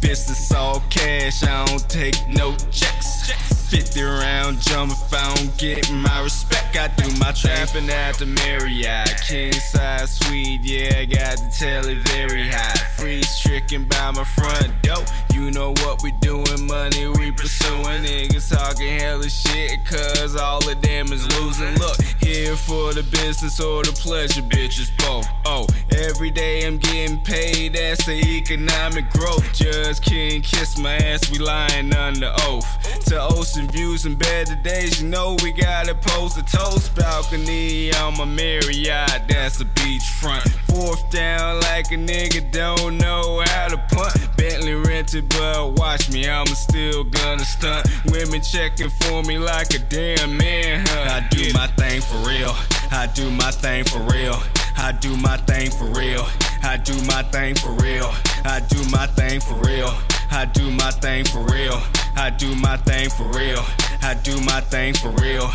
[0.00, 3.57] Business all cash, I don't take no checks.
[3.68, 6.74] 50 round drum if I don't get my respect.
[6.74, 9.20] I do my trapping at the Marriott.
[9.26, 12.78] King size suite, yeah, I got the telly very high.
[12.96, 15.04] Freeze tricking by my front door.
[15.34, 18.04] You know what we doing, money we pursuing.
[18.04, 21.74] Niggas talking hella shit, cause all of them is losing.
[21.76, 25.26] Look, here for the business or the pleasure, bitches both.
[25.44, 29.44] Oh, every day I'm getting paid, that's the economic growth.
[29.52, 32.66] Just can't kiss my ass, we lying under oath.
[33.06, 38.16] To ocean views and better days, you know we gotta post a toast balcony on
[38.16, 40.48] my Marriott, that's a beachfront.
[40.70, 44.16] Fourth down like a nigga don't know how to punt.
[44.36, 47.88] Bentley rented, but watch me, I'ma still gonna stunt.
[48.06, 50.84] Women checking for me like a damn man.
[50.86, 51.20] Huh?
[51.20, 52.54] I do my thing for real.
[52.90, 54.36] I do my thing for real.
[54.76, 56.24] I do my thing for real.
[56.62, 58.10] I do my thing for real.
[58.44, 59.92] I do my thing for real.
[60.30, 61.80] I do my thing for real.
[62.18, 63.64] I do my thing for real.
[64.02, 65.48] I do my thing for real.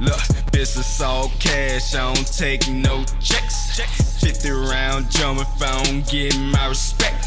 [0.00, 0.20] Look,
[0.52, 3.80] business all cash, I don't take no checks.
[4.20, 7.26] 50 round drum if I don't get my respect.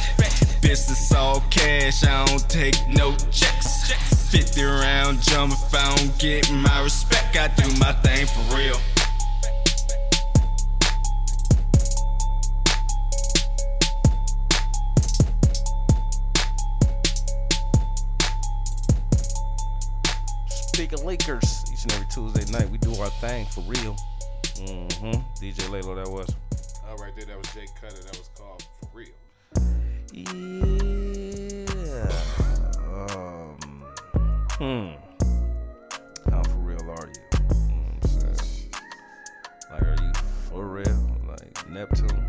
[0.61, 3.91] Business all cash, I don't take no checks.
[4.31, 7.35] 50 round drum if I don't get my respect.
[7.35, 8.96] I do my thing for real.
[20.77, 22.69] Speaker Leakers each and every Tuesday night.
[22.69, 23.95] We do our thing for real.
[24.43, 25.09] Mm-hmm.
[25.43, 26.35] DJ Laylo, that was.
[26.87, 27.95] All right there, that was Jay Cutter.
[27.95, 29.07] That was called For Real.
[30.13, 30.45] Yeah.
[33.09, 33.57] Um.
[34.59, 34.93] Hmm.
[36.29, 37.23] How for real are you?
[37.33, 38.25] You know what
[39.71, 39.71] I'm?
[39.71, 40.13] Like, are you
[40.47, 40.99] for real?
[41.27, 42.23] Like Neptune?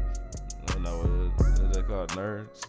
[0.68, 1.10] No, no, what
[1.48, 2.64] is, is that called nerds?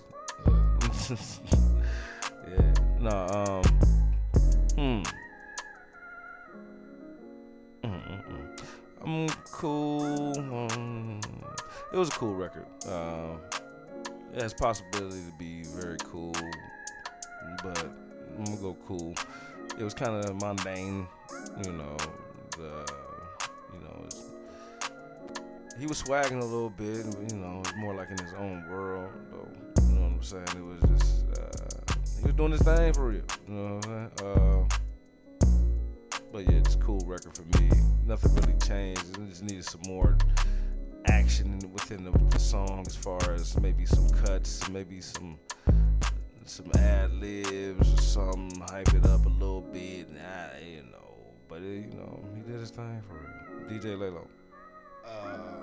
[2.50, 2.74] yeah.
[3.00, 3.62] No.
[4.76, 5.04] Um.
[5.06, 5.19] Hmm.
[7.84, 10.38] I'm cool.
[10.38, 11.22] Um,
[11.92, 12.66] it was a cool record.
[12.88, 13.38] Uh,
[14.34, 16.34] it has possibility to be very cool,
[17.64, 17.92] but
[18.38, 19.16] I'm gonna go cool.
[19.78, 21.08] It was kind of mundane,
[21.66, 21.98] you know.
[22.58, 22.86] The
[23.74, 24.10] you know,
[25.80, 29.84] he was swagging a little bit, you know, more like in his own world, though.
[29.84, 30.48] You know what I'm saying?
[30.58, 33.22] It was just uh, he was doing his thing for real.
[33.48, 34.68] You know what I'm saying?
[34.70, 34.76] Uh,
[36.32, 37.70] but yeah, it's a cool record for me.
[38.06, 39.18] Nothing really changed.
[39.18, 40.18] It just needed some more
[41.06, 45.38] action within the, the song, as far as maybe some cuts, maybe some
[46.46, 50.10] some ad libs or something, hype it up a little bit.
[50.12, 51.16] Nah, you know.
[51.48, 53.16] But it, you know, he did his thing for.
[53.70, 54.26] DJ Laylo.
[55.06, 55.62] Uh,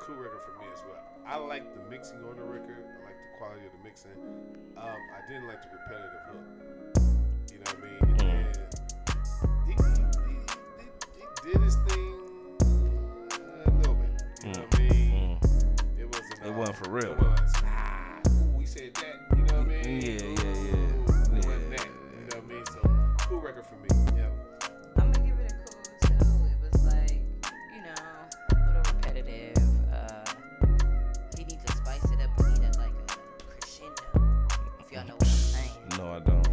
[0.00, 1.04] cool record for me as well.
[1.26, 2.84] I like the mixing on the record.
[2.84, 4.12] I like the quality of the mixing.
[4.76, 6.46] Um, I didn't like the repetitive hook.
[7.52, 8.15] You know what I mean?
[11.46, 12.14] Did his thing
[12.60, 14.10] a little bit.
[14.42, 15.38] You know what I mean?
[15.96, 16.40] It wasn't.
[16.40, 16.46] Mm.
[16.46, 17.12] It uh, wasn't for real.
[17.12, 17.52] It was.
[17.64, 19.20] Ah, ooh, we said that.
[19.36, 20.00] You know what I mean?
[20.00, 21.38] Yeah, yeah, Ooh, yeah.
[21.38, 21.86] It wasn't that.
[21.86, 22.66] You know what I mean?
[22.66, 22.80] So
[23.28, 23.88] cool record for me.
[24.16, 24.30] Yeah.
[24.96, 26.14] I'm gonna give it a cool too.
[26.50, 27.22] It was like,
[27.72, 27.94] you know,
[28.50, 29.56] a little repetitive.
[29.94, 30.24] Uh,
[31.38, 32.30] he needs to spice it up.
[32.38, 33.04] We need a, like a
[33.44, 34.02] crescendo.
[34.80, 35.70] If y'all know what I'm saying.
[35.96, 36.46] No, I don't.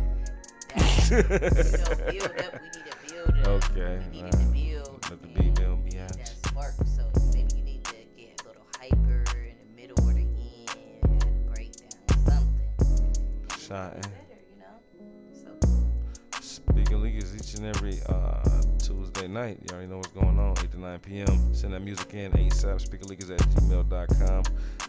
[22.75, 22.93] ASAP.
[23.31, 24.43] At gmail.com.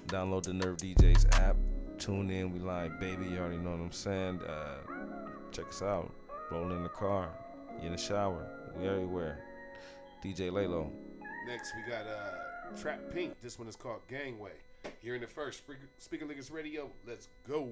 [0.07, 1.57] Download the Nerve DJs app.
[1.99, 2.53] Tune in.
[2.53, 3.26] We live, baby.
[3.26, 4.41] You already know what I'm saying.
[4.43, 4.76] Uh,
[5.53, 6.12] check us out.
[6.51, 7.30] Roll in the car.
[7.80, 8.47] You in the shower.
[8.76, 9.45] We everywhere.
[10.24, 10.91] DJ Laylo.
[11.47, 13.35] Next, we got uh, Trap Pink.
[13.43, 14.53] This one is called Gangway.
[15.01, 15.62] Here in the first
[15.99, 16.91] Speaker, Leakers Radio.
[17.07, 17.68] Let's go.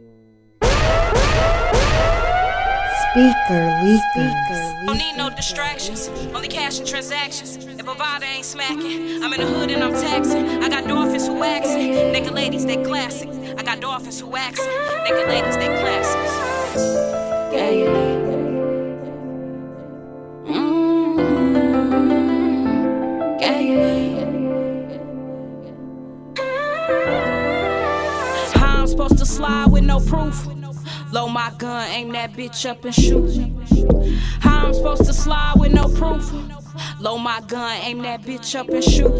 [3.12, 4.86] Speaker leakers.
[4.86, 7.56] Don't need no distractions, only cash and transactions.
[7.56, 10.62] If Bovada ain't smacking, I'm in the hood and I'm taxing.
[10.62, 13.28] I got dolphins who waxing, nigga ladies they classic.
[13.58, 16.32] I got dolphins who waxing, nigga ladies they classics.
[17.52, 17.70] Yeah.
[20.46, 21.02] Mm,
[28.56, 30.51] I'm supposed to slide with no proof?
[31.12, 33.28] Load my gun, aim that bitch up and shoot.
[34.40, 36.32] How I'm supposed to slide with no proof?
[37.00, 39.12] Load my gun, aim that bitch up and shoot.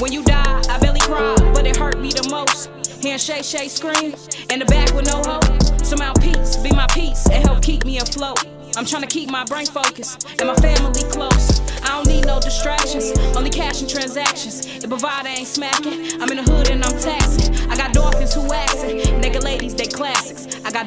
[0.00, 2.70] When you die, I barely cry, but it hurt me the most.
[3.02, 4.14] Hearing Shay Shay scream
[4.48, 5.44] in the back with no hope.
[5.84, 8.42] Somehow peace be my peace and help keep me afloat.
[8.74, 11.60] I'm trying to keep my brain focused and my family close.
[11.82, 14.64] I don't need no distractions, only cash and transactions.
[14.82, 17.54] If Bovada ain't smacking, I'm in the hood and I'm taxing.
[17.68, 19.03] I got dolphins who they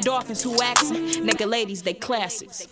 [0.00, 0.96] dolphins who waxing,
[1.26, 2.66] nigga ladies, they classics.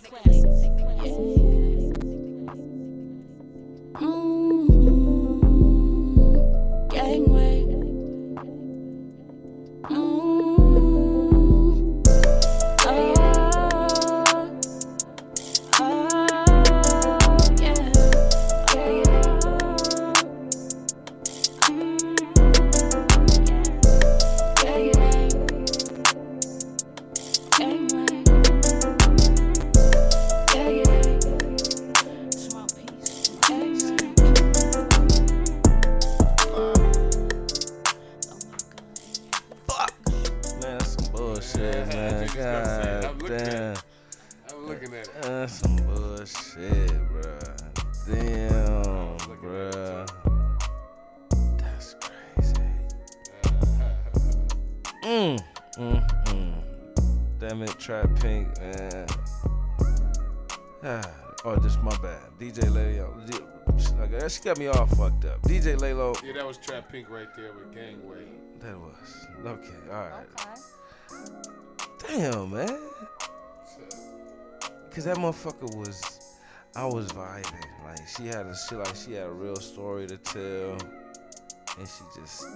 [64.57, 65.39] Got me all fucked up.
[65.43, 66.19] DJ Laylo.
[66.23, 68.25] Yeah, that was Trap Pink right there with Gangway.
[68.59, 69.27] That was.
[69.45, 70.25] Okay, alright.
[72.07, 72.79] Damn, man.
[74.89, 76.39] Cause that motherfucker was,
[76.75, 77.67] I was vibing.
[77.85, 80.71] Like she had a shit, like she had a real story to tell,
[81.77, 82.47] and she just.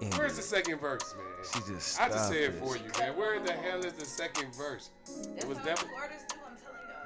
[0.00, 1.26] ended Where's the second verse, man?
[1.52, 3.14] She just I just say it for you, man.
[3.18, 4.88] Where the hell is the second verse?
[5.36, 5.92] It was definitely.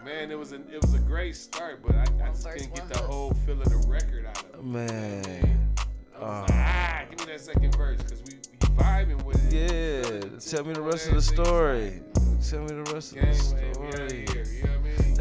[0.05, 2.89] Man, it was a it was a great start, but I, I just couldn't get
[2.89, 4.65] the whole feel of the record out of it.
[4.65, 5.75] Man.
[6.15, 9.55] I Uh, like, ah, give me that second verse, cause we, we vibing with it.
[9.55, 10.39] yeah.
[10.39, 12.03] Tell me the rest of the story.
[12.49, 14.27] Tell me the rest of the Gangway, we out story.
[14.31, 15.17] here, you know I mean?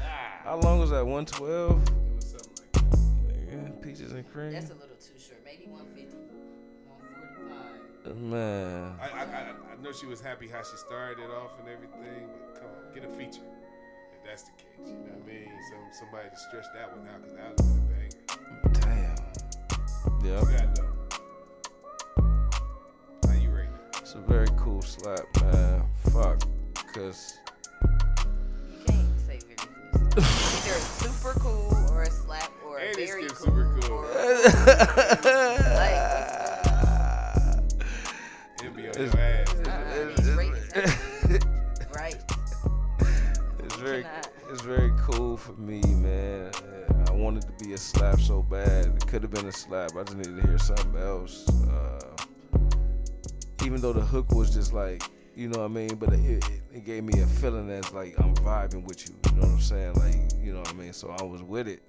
[0.44, 1.04] How long was that?
[1.04, 1.82] 112?
[1.82, 2.84] It was like.
[3.50, 4.52] Yeah, peaches and cream.
[4.52, 5.40] That's a little too short.
[5.44, 6.16] Maybe 150,
[6.86, 7.56] 145.
[8.14, 8.94] Man.
[9.00, 9.40] I, I, I,
[9.72, 12.94] I know she was happy how she started it off and everything, but come on,
[12.94, 13.42] get a feature.
[14.14, 15.50] If that's the case, you know what I mean?
[15.70, 18.22] Some somebody to stretch that one out, cause that was a banger.
[18.80, 20.24] Damn.
[20.24, 20.40] You Yeah.
[20.58, 20.94] got though.
[23.28, 23.50] How you
[24.82, 25.82] slap, man.
[26.12, 26.38] Fuck,
[26.94, 27.34] cause
[28.70, 30.16] You can't say very good.
[30.16, 33.36] Either a super cool or a slap or a very cool.
[33.36, 33.98] super cool.
[33.98, 34.16] Or, like,
[35.16, 36.25] It'll be on
[38.96, 39.14] It's-
[41.28, 42.16] it's right.
[43.58, 44.06] it's very,
[44.50, 46.50] it's very cool for me, man.
[47.08, 48.86] I wanted to be a slap so bad.
[48.86, 49.96] It could have been a slap.
[49.96, 51.46] I just needed to hear something else.
[51.68, 52.00] Uh,
[53.64, 55.02] even though the hook was just like,
[55.34, 58.34] you know what I mean, but it, it gave me a feeling that's like I'm
[58.36, 59.14] vibing with you.
[59.30, 59.94] You know what I'm saying?
[59.94, 60.92] Like, you know what I mean.
[60.92, 61.82] So I was with it,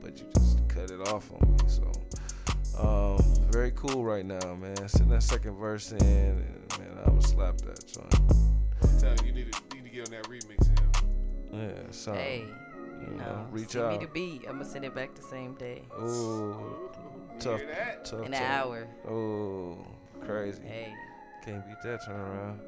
[0.00, 1.58] but you just cut it off on me.
[1.66, 1.90] So.
[2.78, 3.18] Um,
[3.50, 4.88] very cool right now, man.
[4.88, 8.14] Send that second verse in, and man, I would slap that joint.
[8.82, 11.58] I'm telling you, you need to, need to get on that remix, you.
[11.58, 12.44] Yeah, so Hey,
[13.00, 13.92] you know, no, reach send out.
[14.00, 14.42] me the beat.
[14.48, 15.82] I'm gonna send it back the same day.
[16.00, 16.90] Ooh,
[17.38, 18.04] tough, hear that?
[18.04, 18.26] tough.
[18.26, 18.88] In an hour.
[19.08, 19.84] Ooh,
[20.20, 20.62] crazy.
[20.64, 20.92] Hey,
[21.44, 22.58] Can't beat that turnaround.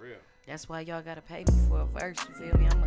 [0.00, 0.16] Real.
[0.46, 2.16] that's why y'all gotta pay me for a verse.
[2.28, 2.66] You feel me?
[2.68, 2.86] I'ma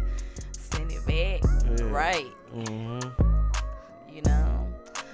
[0.53, 1.41] send it back.
[1.79, 1.85] Yeah.
[1.89, 2.31] Right.
[2.55, 4.15] Mm-hmm.
[4.15, 4.60] You know.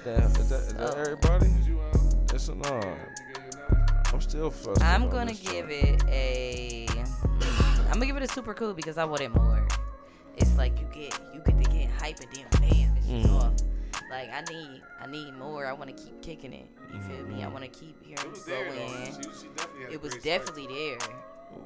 [0.08, 1.48] Damn, is that, is that So- everybody?
[1.68, 2.56] You, um, Yes no?
[2.56, 4.04] you get your number?
[4.14, 4.84] I'm still frustrated.
[4.84, 6.86] I'm gonna give it a.
[6.88, 9.68] mm, I'm gonna give it a super cool because I wanted more.
[10.38, 13.42] It's like you get you get to get hype and then bam, it's just Mm.
[13.42, 13.54] off.
[14.10, 15.66] Like I need I need more.
[15.66, 16.68] I want to keep kicking it.
[16.94, 17.44] You feel me?
[17.44, 19.06] I want to keep hearing it there, go though.
[19.06, 20.46] She, she definitely It was great start.
[20.46, 20.98] definitely there.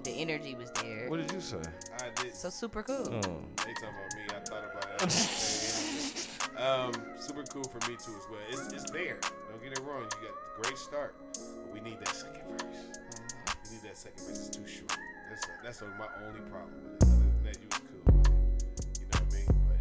[0.03, 1.07] The energy was there.
[1.09, 1.57] What did you say?
[2.03, 2.33] I did.
[2.35, 3.05] So super cool.
[3.07, 3.19] Oh.
[3.65, 4.23] They talking about me.
[4.29, 6.57] I thought about that.
[6.57, 6.91] um,
[7.32, 8.41] super cool for me too as well.
[8.49, 9.17] It's, it's there.
[9.49, 10.01] Don't get it wrong.
[10.01, 12.61] You got great start, but we need that second verse.
[12.61, 13.69] Mm-hmm.
[13.69, 14.47] We need that second verse.
[14.47, 14.97] It's too short.
[15.29, 17.03] That's that's my only problem with it.
[17.03, 18.89] Other than that, you was cool with it.
[18.99, 19.47] You know what I mean?
[19.67, 19.79] But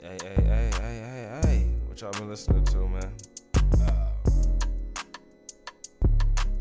[0.00, 1.60] hey, Hey, hey, hey, hey, hey, hey.
[1.86, 3.12] What y'all been listening to, man?
[3.74, 4.08] Um,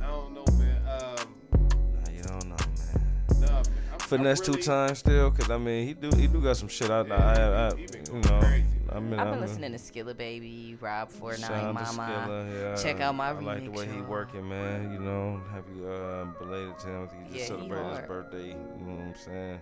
[0.01, 0.81] I don't know, man.
[0.89, 1.35] Um,
[2.03, 3.39] nah, you don't know, man.
[3.39, 3.65] nah, man.
[3.93, 6.67] I'm, Finesse I'm two times still, cause I mean he do he do got some
[6.67, 7.17] shit out there.
[7.17, 8.66] Yeah, I, I, been you know.
[8.97, 11.73] I mean, I've I been mean, listening to Skilla Baby, Rob Four Shout Nine to
[11.73, 12.25] Mama.
[12.27, 12.75] Skilla, yeah.
[12.83, 14.91] Check out my I like the way he working, man.
[14.91, 17.09] You know, happy uh, belated to him.
[17.17, 18.47] He just Yeah, celebrated his birthday.
[18.49, 18.53] You
[18.85, 19.61] know what I'm saying?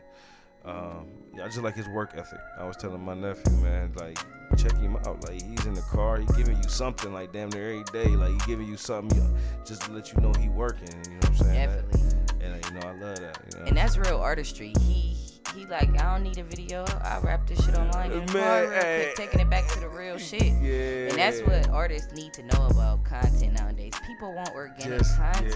[0.64, 2.40] Um, yeah, I just like his work ethic.
[2.58, 4.18] I was telling my nephew, man, like
[4.58, 5.24] check him out.
[5.24, 8.10] Like he's in the car, he giving you something like damn near every day.
[8.16, 10.88] Like he giving you something you- just to let you know he working.
[11.06, 11.70] You know what I'm saying?
[11.70, 12.46] That- Definitely.
[12.46, 13.40] and uh, you know I love that.
[13.54, 13.66] You know?
[13.66, 14.74] And that's real artistry.
[14.80, 15.15] He
[15.56, 16.86] he like I don't need a video.
[17.04, 19.12] I rap this shit online in the car Man, real hey.
[19.16, 20.44] quick, taking it back to the real shit.
[20.44, 21.10] yeah.
[21.10, 23.94] And that's what artists need to know about content nowadays.
[24.06, 25.56] People want organic Just- content.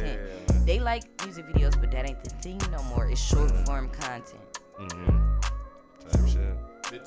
[0.49, 0.55] yeah.
[0.65, 3.09] They like music videos, but that ain't the thing no more.
[3.09, 4.39] It's short form content.
[4.79, 5.39] Mm-hmm.
[6.09, 6.55] Type shit.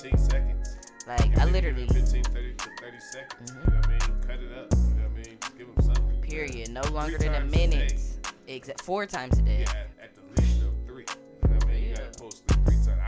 [0.03, 0.77] 15 seconds.
[1.07, 3.51] Like Give I literally, give 15, 30, to 30 seconds.
[3.51, 4.01] You know what I mean?
[4.27, 4.73] Cut it up.
[4.73, 5.39] You know what I mean?
[5.41, 6.21] Just give him something.
[6.21, 7.67] period, no longer Three than a times a day.
[7.69, 8.01] minute.
[8.47, 9.61] Exact four times a day.
[9.67, 9.71] Yeah,
[10.01, 11.05] at, at the least of three.
[11.43, 11.85] You know what I mean?
[11.89, 12.52] You gotta post three, three times.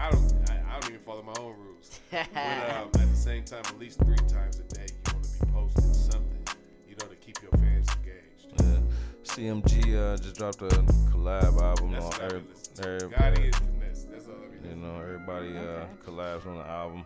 [0.05, 0.51] I don't.
[0.51, 2.01] I, I don't even follow my own rules.
[2.11, 5.31] but um, at the same time, at least three times a day, you want to
[5.47, 6.45] be posting something.
[6.89, 8.61] You know, to keep your fans engaged.
[8.61, 8.81] Yeah.
[9.25, 10.67] CMG uh, just dropped a
[11.11, 13.17] collab album That's on what I've every, been listening to.
[13.25, 14.05] every- Finesse.
[14.11, 17.05] That's all I've You know, everybody uh, collabs on the album.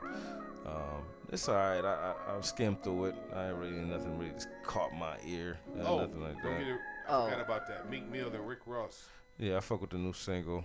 [0.67, 1.85] Um, it's alright.
[1.85, 3.15] I, I I skimmed through it.
[3.35, 5.59] I ain't really nothing really just caught my ear.
[5.79, 6.59] Uh, Oh, nothing like don't that.
[6.59, 6.79] get it.
[7.09, 7.25] I Oh.
[7.27, 7.89] forgot about that.
[7.91, 9.07] Meek Mill and Rick Ross.
[9.39, 10.65] Yeah, I fuck with the new single.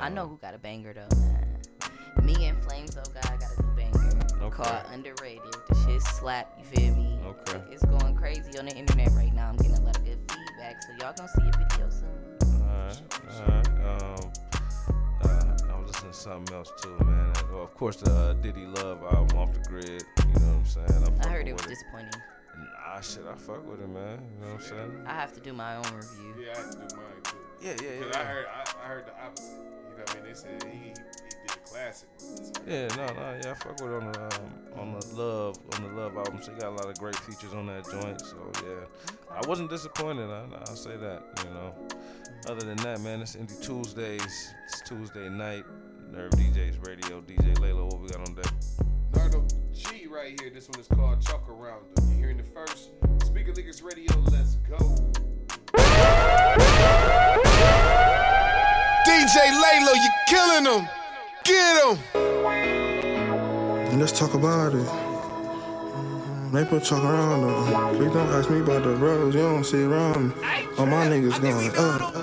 [0.00, 1.46] I know who got a banger though, man.
[2.22, 4.62] Me and Flames though guy got a new banger Okay.
[4.62, 5.42] called Underrated.
[5.68, 7.18] The shit slap, you feel me?
[7.26, 7.60] Okay.
[7.70, 9.48] It's going crazy on the internet right now.
[9.48, 12.62] I'm getting a lot of good feedback, so y'all gonna see a video soon.
[12.62, 13.02] Alright,
[13.40, 13.68] alright.
[13.68, 14.32] Um,
[15.22, 17.32] uh, I was listening to something else too, man.
[17.52, 19.86] Well, of course, the uh, Diddy Love album, Off the Grid.
[19.86, 21.04] You know what I'm saying?
[21.06, 22.20] I'm I heard it was with disappointing.
[22.58, 24.18] Nah, shit, I fuck with it, man.
[24.40, 25.04] You know what I'm saying?
[25.06, 26.34] I have to do my own review.
[26.44, 27.36] Yeah, I have to do mine too.
[27.60, 27.98] Yeah, yeah, yeah.
[28.00, 28.16] Because.
[28.16, 29.50] I heard, I, I heard the opposite.
[29.50, 30.24] You know what I mean?
[30.24, 32.08] They said he, he did a classic.
[32.18, 35.58] So, Yeah, no, no, yeah, I fuck with it on the um, on the love
[35.74, 36.40] on the love album.
[36.42, 38.20] So you got a lot of great features on that joint.
[38.20, 38.84] So yeah,
[39.30, 40.30] I wasn't disappointed.
[40.30, 41.22] I, I'll say that.
[41.44, 41.74] You know.
[42.46, 44.54] Other than that, man, it's Indie Tuesdays.
[44.68, 45.64] It's Tuesday night.
[46.12, 47.22] Nerve DJs Radio.
[47.22, 48.52] DJ Laylo, what we got on deck?
[49.14, 49.53] Nardo G
[50.14, 50.50] right here.
[50.50, 51.82] This one is called Chalk Around.
[52.08, 52.90] You hearing the first?
[53.24, 54.16] Speaker Leakers Radio.
[54.30, 54.78] Let's go.
[59.04, 60.88] DJ Laylo, you killing them.
[61.42, 61.98] Get them.
[63.98, 64.88] Let's talk about it.
[66.52, 67.96] Maybe we'll talk around though.
[67.96, 70.34] Please don't ask me about the brothers you don't see around me.
[70.78, 72.14] All my niggas going up.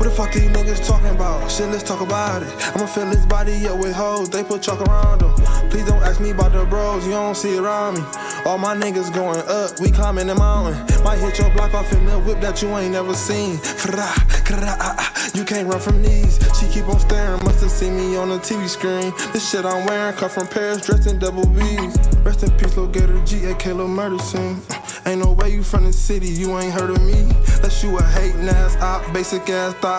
[0.00, 1.50] What the fuck these niggas talking about?
[1.50, 2.48] Shit, let's talk about it.
[2.74, 5.34] I'ma fill this body up with hoes, they put chalk around him.
[5.68, 8.04] Please don't ask me about the bros, you don't see around me.
[8.46, 11.04] All my niggas going up, we climbing the mountain.
[11.04, 13.58] Might hit your block off in the whip that you ain't never seen.
[13.92, 14.24] Ah,
[14.72, 16.38] ah, You can't run from these.
[16.58, 19.12] She keep on staring, must have seen me on the TV screen.
[19.34, 21.98] This shit I'm wearing come from Paris, dressed in double B's.
[22.24, 24.62] Rest in peace, Lil Gator G, AK Lil Murder Scene.
[25.04, 27.20] Ain't no way you from the city, you ain't heard of me.
[27.56, 29.89] Unless you a hating ass op, basic ass thought.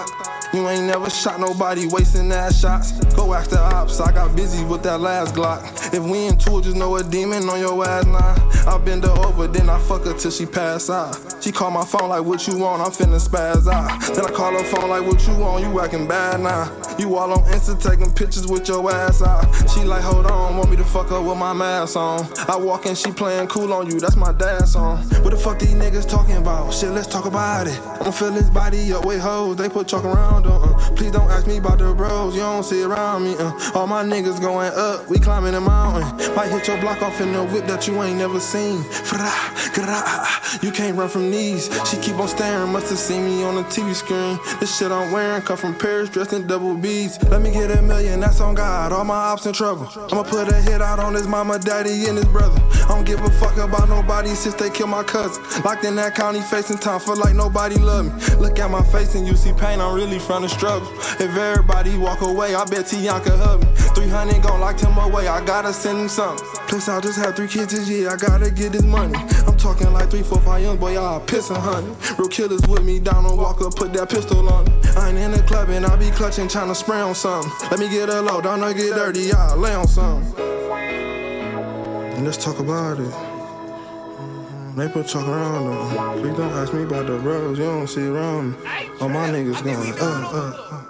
[0.54, 2.92] You ain't never shot nobody, wasting ass shots.
[3.16, 5.64] Go ask the ops, I got busy with that last Glock.
[5.94, 8.36] If we into it, just know a demon on your ass now.
[8.70, 11.18] I bend her over, then I fuck her till she pass out.
[11.42, 12.82] She call my phone like, what you want?
[12.82, 14.14] I'm finna spaz out.
[14.14, 15.64] Then I call her phone like, what you want?
[15.64, 16.70] You acting bad now.
[17.00, 19.46] You all on Insta taking pictures with your ass out.
[19.72, 22.28] She like, hold on, want me to fuck her with my mask on.
[22.50, 24.98] I walk in, she playing cool on you, that's my dad's song.
[25.24, 26.74] What the fuck these niggas talking about?
[26.74, 27.80] Shit, let's talk about it.
[28.02, 30.52] I'ma fill his body up with hoes, they put chalk around him.
[30.52, 30.92] Uh.
[30.96, 33.36] Please don't ask me about the bros, you don't see around me.
[33.38, 33.52] Uh.
[33.76, 36.36] All my niggas going up, we climbing the mountain.
[36.36, 38.84] Might hit your block off in the whip that you ain't never seen.
[40.62, 41.70] You can't run from these.
[41.90, 44.38] She keep on staring, must have seen me on the TV screen.
[44.60, 47.22] This shit I'm wearing come from Paris, dressed in double B's.
[47.24, 48.92] Let me get a million, that's on God.
[48.92, 49.90] All my ops in trouble.
[50.12, 52.62] I'ma put a hit out on his mama, daddy, and his brother.
[52.84, 55.42] I don't give a fuck about nobody since they killed my cousin.
[55.64, 58.36] Locked in that county, facing time, feel like nobody love me.
[58.36, 60.88] Look at my face and you see pain, I'm really from the struggle.
[61.20, 63.68] If everybody walk away, I bet Tianka hug me.
[63.94, 66.46] 300 gon' lock him away, I gotta send him something.
[66.68, 69.18] Plus, I just had three kids this year, I gotta get this money.
[69.46, 71.94] I'm talking like three, four, five young boy, y'all pissing honey.
[72.18, 74.72] Real killers with me, on Walker, put that pistol on me.
[74.96, 77.52] I ain't in the club and I be clutching, trying to spray on something.
[77.70, 80.34] Let me get a load, don't I get dirty, y'all lay on something.
[82.16, 83.31] And let's talk about it.
[84.76, 86.22] They put talk around them.
[86.22, 88.58] Please don't ask me about the bros, you don't see around me.
[89.02, 90.82] All my niggas going up, up, up.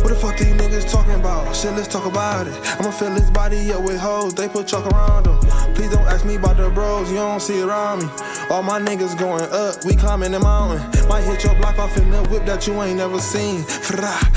[0.00, 1.54] What the fuck these niggas talking about?
[1.54, 2.54] Shit, let's talk about it.
[2.80, 5.38] I'ma fill this body up with hoes, they put chalk around him.
[5.74, 8.08] Please don't ask me about the bros, you don't see around me.
[8.48, 10.80] All my niggas going up, we climbing the mountain.
[11.06, 13.64] Might hit your block off in the whip that you ain't never seen.
[13.92, 14.30] Ah,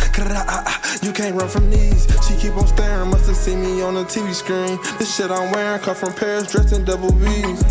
[0.67, 0.99] ah.
[1.01, 2.05] You can't run from these.
[2.27, 4.77] She keep on staring, must have seen me on the TV screen.
[4.99, 7.63] This shit I'm wearing come from Paris, dressed in double B's.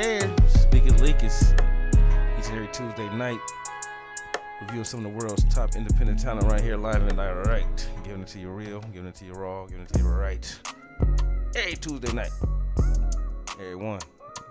[0.00, 0.34] Yes, sir.
[0.60, 1.52] Speaker Leakers,
[2.38, 3.38] each and every Tuesday night,
[4.62, 7.90] reviewing some of the world's top independent talent right here, live and direct.
[8.02, 10.58] Giving it to you real, giving it to you raw, giving it to you right.
[11.54, 12.30] Every Tuesday night.
[13.60, 14.00] Every one.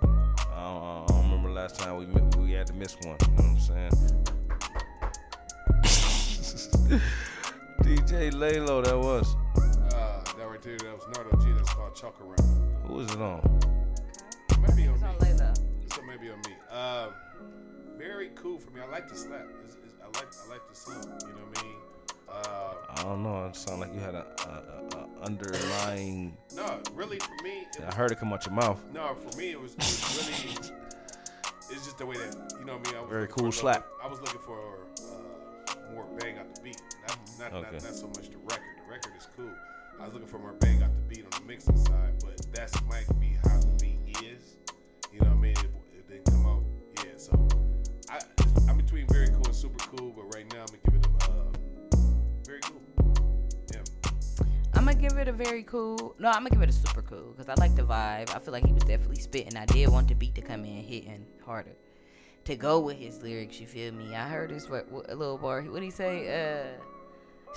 [0.04, 3.18] I don't, I don't remember last time we met, we had to miss one.
[3.20, 3.92] You know what I'm saying?
[7.82, 9.36] DJ Laylo, that was.
[9.96, 11.52] Uh, that right there, that was Nardo G.
[11.54, 12.86] That's called Chalk Around.
[12.86, 13.79] Who is it on?
[14.68, 15.08] Maybe on me.
[15.94, 16.56] So maybe on me.
[16.72, 17.10] Uh,
[17.98, 18.82] very cool for me.
[18.82, 19.46] I like the slap.
[19.64, 21.04] It's, it's, I like I like the song.
[21.22, 21.76] You know what I mean?
[22.30, 23.46] Uh, I don't know.
[23.48, 26.38] It sounded like you had a, a, a, a underlying.
[26.56, 27.66] no, really for me.
[27.78, 28.82] It I heard it come out your mouth.
[28.94, 30.72] No, for me it was, it was really.
[31.72, 32.98] It's just the way that you know what I mean.
[32.98, 33.88] I was Very cool for slap.
[34.04, 36.82] I was looking for uh, more bang out the beat.
[37.08, 37.72] Not not, Okay.
[37.74, 38.64] not not so much the record.
[38.86, 39.52] The record is cool.
[40.00, 42.74] I was looking for more bang out the beat on the mixing side, but that's
[42.86, 43.29] might be
[45.12, 45.52] You know what I mean?
[45.58, 46.64] It, it didn't come out.
[46.98, 47.48] Yeah, so
[48.10, 48.20] I
[48.70, 51.32] I'm between very cool and super cool, but right now I'm gonna give it a
[51.32, 51.98] uh,
[52.46, 52.82] very cool.
[53.74, 53.82] Yeah.
[54.74, 56.16] I'm gonna give it a very cool.
[56.20, 58.36] No, I'm gonna give it a super cool because I like the vibe.
[58.36, 59.58] I feel like he was definitely spitting.
[59.58, 61.76] I did want the beat to come in hitting harder
[62.46, 63.60] to go with his lyrics.
[63.60, 64.16] You feel me?
[64.16, 65.62] I heard his what, what, a little bar.
[65.64, 66.74] What did he say?
[66.74, 66.84] Uh,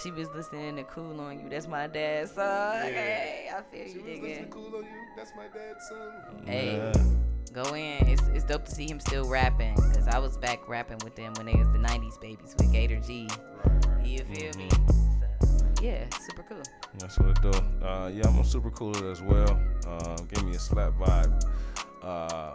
[0.02, 2.82] she was listening to "Cool on You." That's my dad's song.
[2.82, 4.90] Hey, I feel She you, was listening to cool on you.
[5.16, 6.46] That's my dad's son.
[6.46, 6.92] Hey,
[7.52, 8.06] go in.
[8.08, 11.32] It's, it's dope to see him still rapping because I was back rapping with them
[11.34, 13.28] when they was the '90s babies with Gator G.
[14.04, 14.68] You feel me?
[15.40, 16.62] So, yeah, super cool.
[16.98, 17.50] That's what it do.
[17.84, 19.58] Uh, yeah, I'm super cool as well.
[19.86, 21.42] Uh, gave me a slap vibe.
[22.02, 22.54] Uh,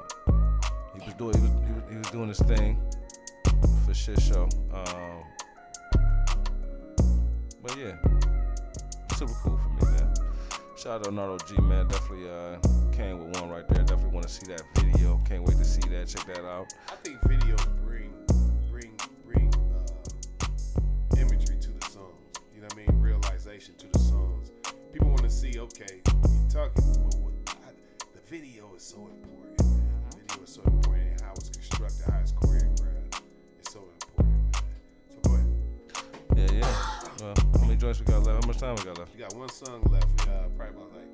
[0.99, 2.79] he was doing he was, he was, he was doing his thing
[3.85, 4.49] for shit show.
[4.73, 5.23] Um,
[7.61, 7.95] but yeah,
[9.15, 10.06] super cool for me, man.
[10.77, 11.87] Shout out to Nardo G, man.
[11.87, 12.59] Definitely uh,
[12.91, 13.83] came with one right there.
[13.83, 15.19] Definitely want to see that video.
[15.27, 16.07] Can't wait to see that.
[16.07, 16.71] Check that out.
[16.87, 18.13] I think videos bring
[18.69, 22.29] bring bring uh, imagery to the songs.
[22.53, 23.01] You know what I mean?
[23.01, 24.51] Realization to the songs.
[24.93, 27.71] People want to see, okay, you're talking, but what, I,
[28.13, 29.57] the video is so important.
[29.57, 31.21] The video is so important.
[31.21, 32.31] How it's constructed, how it's
[37.87, 38.43] joints we got left?
[38.43, 39.13] How much time we got left?
[39.13, 40.07] You got one song left.
[40.09, 41.07] We got probably about like,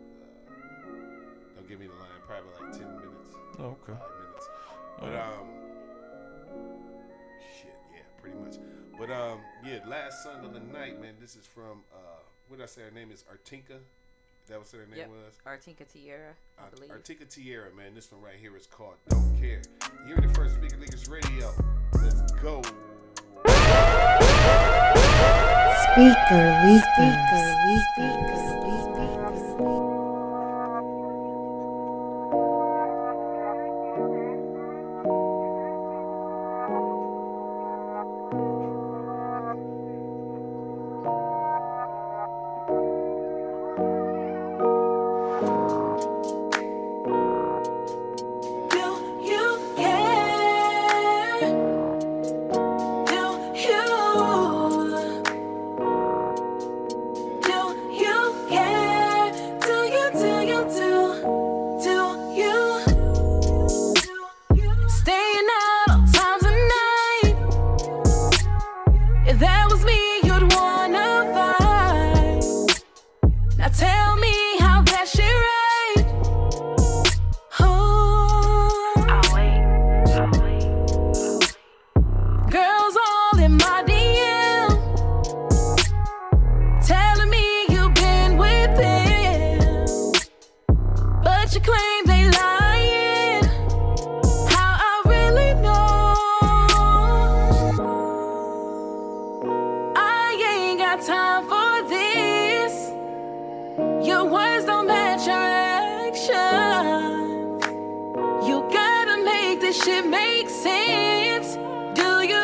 [0.49, 3.29] uh, don't give me the line, probably like 10 minutes.
[3.59, 3.93] Oh, okay.
[3.93, 4.49] Five minutes.
[4.99, 5.33] But, right.
[5.33, 5.47] um,
[7.61, 8.55] shit, yeah, pretty much.
[8.97, 12.63] But, um, yeah, last song of the night, man, this is from, uh, what did
[12.63, 13.23] I say her name is?
[13.31, 13.77] Artinka?
[14.47, 15.09] That was her name yep.
[15.09, 15.37] was?
[15.45, 16.89] Artinka Tierra, I believe.
[16.89, 19.61] Artinka Tierra, man, this one right here is called Don't Care.
[20.07, 21.51] You're the first Speaker Leakers Radio.
[21.93, 22.61] Let's go.
[25.93, 27.83] Speaker leakers.
[27.93, 28.62] Speaker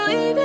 [0.09, 0.38] Do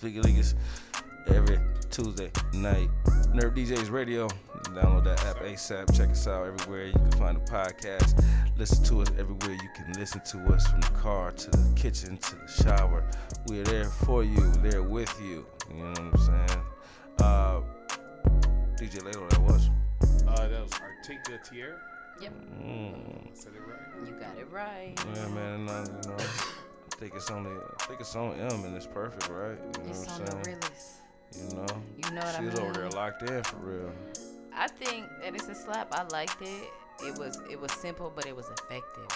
[0.00, 0.54] Speaker Leakers
[1.26, 1.58] every
[1.90, 2.88] Tuesday night.
[3.34, 4.28] Nerve DJs Radio.
[4.72, 5.94] Download that app ASAP.
[5.94, 6.86] Check us out everywhere.
[6.86, 8.24] You can find the podcast.
[8.56, 9.58] Listen to us everywhere.
[9.62, 13.04] You can listen to us from the car to the kitchen to the shower.
[13.46, 14.50] We're there for you.
[14.62, 15.44] There with you.
[15.68, 16.62] You know what I'm saying?
[17.18, 17.60] Uh,
[18.78, 19.68] DJ Laylo, that was.
[20.26, 21.78] Uh, that was Artinka Tierra.
[22.22, 22.32] Yep.
[22.64, 22.94] Mm.
[22.94, 24.08] I said it right.
[24.08, 24.94] You got it right.
[25.14, 25.60] Yeah, man.
[25.60, 26.69] And, uh, you know, I
[27.00, 29.56] think it's only, I think it's on M and it's perfect, right?
[29.78, 30.44] You know It's what on I'm the saying?
[30.62, 30.96] realest.
[31.36, 33.92] You know, You know what I she was over there locked in for real.
[34.54, 35.88] I think that it's a slap.
[35.92, 36.64] I liked it.
[37.06, 39.06] It was it was simple, but it was effective.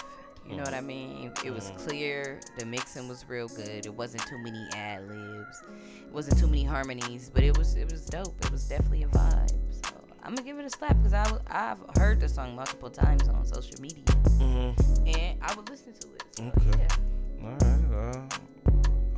[0.47, 1.31] You know what I mean?
[1.43, 1.77] It was Mhm.
[1.87, 2.39] clear.
[2.57, 3.85] The mixing was real good.
[3.85, 5.61] It wasn't too many ad libs.
[6.07, 8.43] It wasn't too many harmonies, but it was it was dope.
[8.45, 9.51] It was definitely a vibe.
[9.85, 9.91] So
[10.23, 13.45] I'm gonna give it a slap because I have heard the song multiple times on
[13.45, 14.03] social media,
[14.39, 15.07] Mm-hmm.
[15.19, 16.23] and I would listen to it.
[16.37, 16.79] So, Okay.
[16.79, 17.43] yeah.
[17.43, 17.74] All right.
[17.95, 18.27] Uh,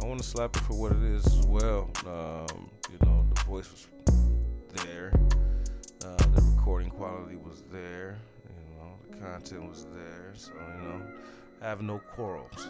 [0.02, 1.90] I want to slap it for what it is as well.
[2.06, 3.88] Um, you know, the voice was
[4.86, 5.12] there.
[6.06, 8.18] Uh, the recording quality was there.
[8.48, 10.32] You know, the content was there.
[10.36, 11.02] So you know,
[11.62, 12.68] I have no quarrels.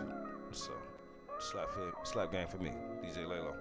[0.51, 0.72] So
[1.39, 2.72] slap for, slap game for me,
[3.03, 3.53] DJ Laylo.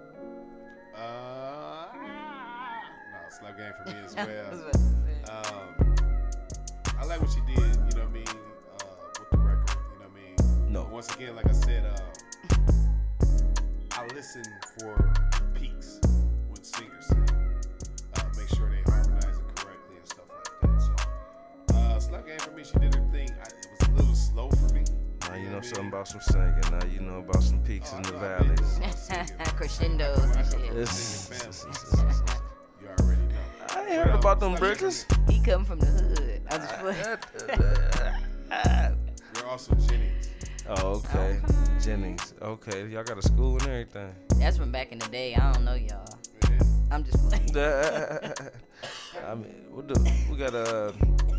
[0.95, 4.25] Uh, no, slap game for me as well.
[4.25, 5.31] about to say.
[5.31, 5.95] um,
[6.97, 7.57] I like what she did.
[7.57, 8.27] You know what I mean?
[8.27, 8.85] Uh,
[9.19, 9.69] with the record.
[9.93, 10.71] You know what I mean?
[10.73, 10.87] No.
[10.91, 11.99] Once again, like I said, uh,
[13.91, 14.43] I listen
[14.79, 15.13] for
[15.55, 15.99] peaks
[16.49, 17.25] when singers sing.
[18.15, 20.81] Uh, make sure they harmonize it correctly and stuff like that.
[21.69, 22.63] So, uh, slap game for me.
[22.63, 23.29] She did her thing.
[23.41, 24.83] I, it was a little slow for me.
[25.29, 26.53] Now you know something about some singing.
[26.71, 28.79] Now you know about some peaks Oh, and the valleys.
[29.55, 30.75] Crescendos and shit.
[30.77, 31.65] It's-
[32.81, 33.35] You already know.
[33.69, 35.05] I ain't heard about them bridges.
[35.29, 36.41] He come from the hood.
[36.49, 37.17] I just playing.
[39.35, 40.16] You're also Jennings.
[40.69, 41.39] Oh, okay.
[41.81, 42.33] Jennings.
[42.41, 44.13] Okay, y'all got a school and everything.
[44.35, 45.33] That's from back in the day.
[45.33, 46.05] I don't know y'all.
[46.91, 47.55] I'm just playing.
[49.25, 50.91] I mean, what the, we got uh,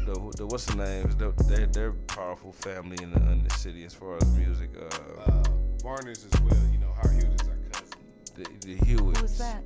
[0.07, 1.15] the, the what's the names?
[1.17, 4.71] The, they're, they're powerful family in the, in the city as far as music.
[4.79, 5.43] Uh,
[5.83, 6.59] Varners as well.
[6.73, 7.99] You know, Howard Hewitt is our cousin.
[8.35, 9.21] the, the Hewitts.
[9.21, 9.63] Who's that?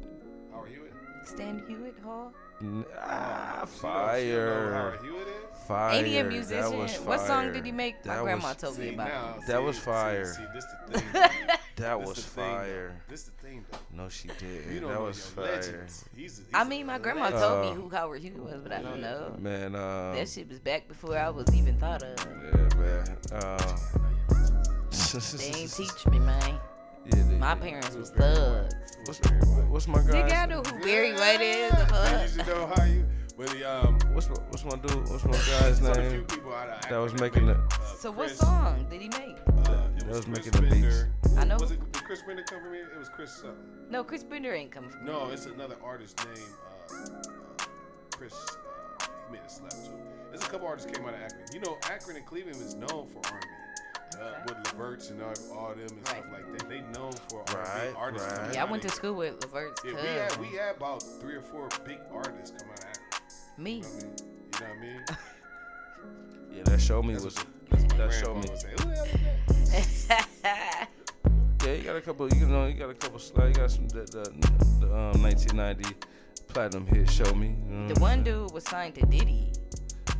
[0.52, 0.81] Howard Hewitt?
[1.24, 2.32] Stan Hywet Hall?
[2.60, 4.72] N- Ah, She don't know fire.
[4.72, 5.66] Howard Hewitt is?
[5.66, 5.94] Fire.
[5.94, 6.78] Ain't he a That musician?
[6.78, 7.52] was What song fire.
[7.52, 8.04] did he make?
[8.04, 9.46] My grandma was- told me about now, it.
[9.46, 10.24] That see, was fire.
[10.26, 11.12] See, this the thing.
[11.76, 13.02] That This was the thing, fire.
[13.08, 13.78] This the thing, though.
[14.02, 14.72] No, she didn't.
[14.74, 15.44] You that was fire.
[15.56, 16.04] legends.
[16.14, 18.82] He's, he's I mean, my grandma told Uh, me who Howard Hewitt was, but I
[18.82, 19.34] don't know.
[19.38, 22.18] Man, uh, That shit was back before I was even thought of.
[22.18, 23.16] yeah, man.
[23.32, 23.76] Uh,
[25.38, 26.58] They ain't teach me, man.
[27.06, 28.74] Yeah, they- My parents was thugs.
[29.06, 29.18] What's,
[29.68, 30.22] what's my guy?
[30.28, 31.70] Nigga, I know who Barry White is.
[31.72, 32.28] The You fuck?
[32.28, 33.06] should know how you.
[33.36, 35.08] But the, um, What's my, what's my dude?
[35.08, 36.10] What's my guy's There's a name?
[36.10, 37.76] few people out of That was making that the.
[37.76, 39.38] uh, So what Chris, song did he make?
[39.66, 40.76] Uh, it That was, was Chris making the
[41.22, 41.38] beats.
[41.38, 41.56] I know.
[41.58, 42.88] Was it did Chris Bender come from here?
[42.94, 43.56] It was Chris something.
[43.90, 45.04] No, Chris Bender ain't come from.
[45.06, 46.38] No, it's another artist named
[46.92, 47.64] uh, uh,
[48.14, 48.34] Chris.
[48.34, 49.98] Uh, he made a slap too.
[50.30, 51.44] There's a couple artists came out of Akron.
[51.54, 53.46] You know, Akron and Cleveland is known for R&B.
[54.22, 56.68] Uh, with Leverts and all, all them and stuff like that.
[56.68, 58.32] They known for R&B Right, artists.
[58.32, 58.54] right.
[58.54, 61.42] Yeah, I went to school with Levert's Yeah, we had we had about three or
[61.42, 63.76] four big artists come out of Me.
[63.76, 64.12] You know what I mean?
[64.52, 65.04] You know what I mean?
[66.54, 67.36] Yeah, that show me That's was.
[67.36, 68.40] what- that's what my That show me.
[68.48, 68.68] would say.
[68.70, 70.88] Who the hell is that?
[71.64, 72.28] Yeah, you got a couple.
[72.28, 73.18] You know, you got a couple.
[73.20, 74.24] sli- You got some the, the,
[74.80, 75.94] the um, 1990
[76.48, 77.08] platinum hit.
[77.08, 77.48] Show me.
[77.66, 78.24] you know The one saying?
[78.24, 79.52] dude was signed to Diddy.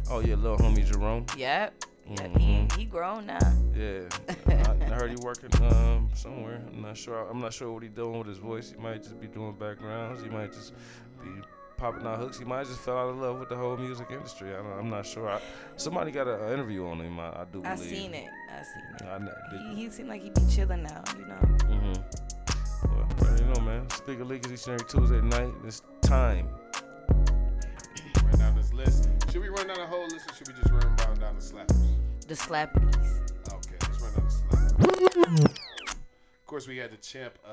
[0.09, 1.27] Oh yeah, little homie Jerome.
[1.37, 1.75] Yep.
[2.17, 2.73] Mhm.
[2.73, 3.39] He, he grown now.
[3.75, 4.03] Yeah,
[4.47, 6.63] I, I heard he working um somewhere.
[6.69, 7.29] I'm not sure.
[7.29, 8.71] I'm not sure what he doing with his voice.
[8.71, 10.23] He might just be doing backgrounds.
[10.23, 10.73] He might just
[11.23, 11.31] be
[11.77, 12.39] popping out hooks.
[12.39, 14.51] He might just fell out of love with the whole music industry.
[14.55, 15.29] I don't, I'm not sure.
[15.29, 15.41] I,
[15.77, 17.19] somebody got an interview on him.
[17.19, 17.91] I, I do I believe.
[17.91, 18.29] seen it.
[18.51, 19.13] I seen it.
[19.13, 19.35] I know.
[19.75, 21.39] He, he seemed like he be chilling now, you know.
[21.69, 22.93] Mm-hmm.
[22.95, 23.89] Well, already know, man.
[23.91, 25.53] Speak of League is each and every Tuesday night.
[25.67, 26.49] It's time.
[32.37, 32.71] The.
[33.53, 37.51] Okay, let's run down the of course, we had the champ uh,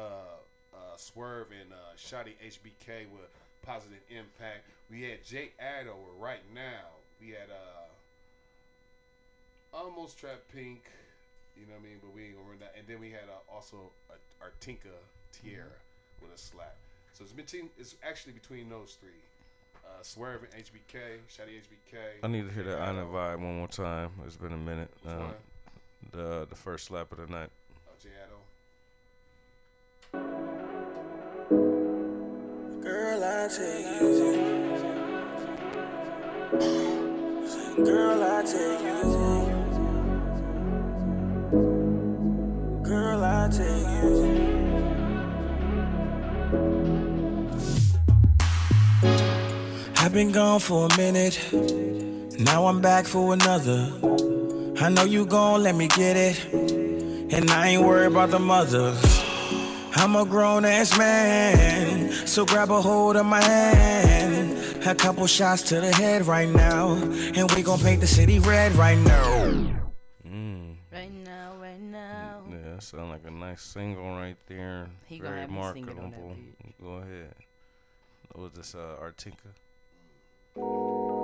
[0.73, 3.29] uh, Swerve and uh, Shadi HBK with
[3.65, 4.69] positive impact.
[4.89, 6.87] We had Jay Addo right now.
[7.19, 7.89] We had uh,
[9.73, 10.83] almost Trap Pink.
[11.55, 11.99] You know what I mean?
[12.01, 12.75] But we ain't gonna run that.
[12.77, 14.95] And then we had uh, also uh, Artinka
[15.33, 15.79] Tierra
[16.21, 16.77] with a slap.
[17.13, 17.69] So it's between.
[17.77, 19.23] It's actually between those three.
[19.85, 21.97] Uh, Swerve and HBK, Shadi HBK.
[22.23, 24.11] I need to hear that Anna vibe one more time.
[24.25, 24.91] It's been a minute.
[25.03, 25.33] Which Um, one?
[26.11, 27.49] the the first slap of the night.
[27.87, 28.39] Oh, Jay Addo.
[32.81, 34.09] Girl, I take you.
[37.85, 39.18] Girl, I take you.
[50.09, 51.37] I've been gone for a minute.
[52.39, 53.93] Now I'm back for another.
[54.81, 56.51] I know you gon' let me get it.
[57.31, 58.99] And I ain't worried about the mothers.
[59.93, 64.83] I'm a grown ass man, so grab a hold of my hand.
[64.83, 68.71] A couple shots to the head right now, and we gon' paint the city red
[68.71, 69.45] right now.
[70.27, 70.77] Mm.
[70.91, 72.41] Right now, right now.
[72.49, 74.89] Yeah, that sound like a nice single right there.
[75.05, 76.35] He gonna Very have me on that marketable.
[76.81, 77.35] Go ahead.
[78.31, 79.53] What was this, uh, Artinka?
[80.59, 81.18] Do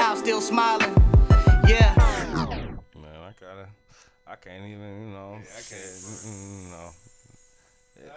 [0.00, 0.94] got it, somehow still smiling.
[1.68, 1.94] Yeah.
[2.94, 3.68] Man, I gotta.
[4.26, 5.34] I can't even, you know.
[5.34, 5.82] I can't.
[5.82, 6.90] mm, You know.
[8.04, 8.10] Yeah.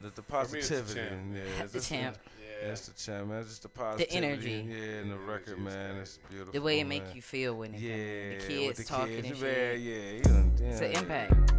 [0.00, 0.94] The, the For it's the positivity.
[1.00, 1.20] champ.
[1.34, 2.16] yeah, The it's champ.
[2.62, 2.68] Yeah.
[2.70, 3.40] It's the champ, man.
[3.40, 4.16] It's just the positivity.
[4.16, 4.66] energy.
[4.68, 5.96] Yeah, and the record, man.
[5.96, 6.52] It's beautiful.
[6.52, 7.02] The way it man.
[7.02, 9.80] make you feel when it Yeah, the with kids the talking kids, and shit.
[9.80, 11.52] yeah, you done- It's an impact.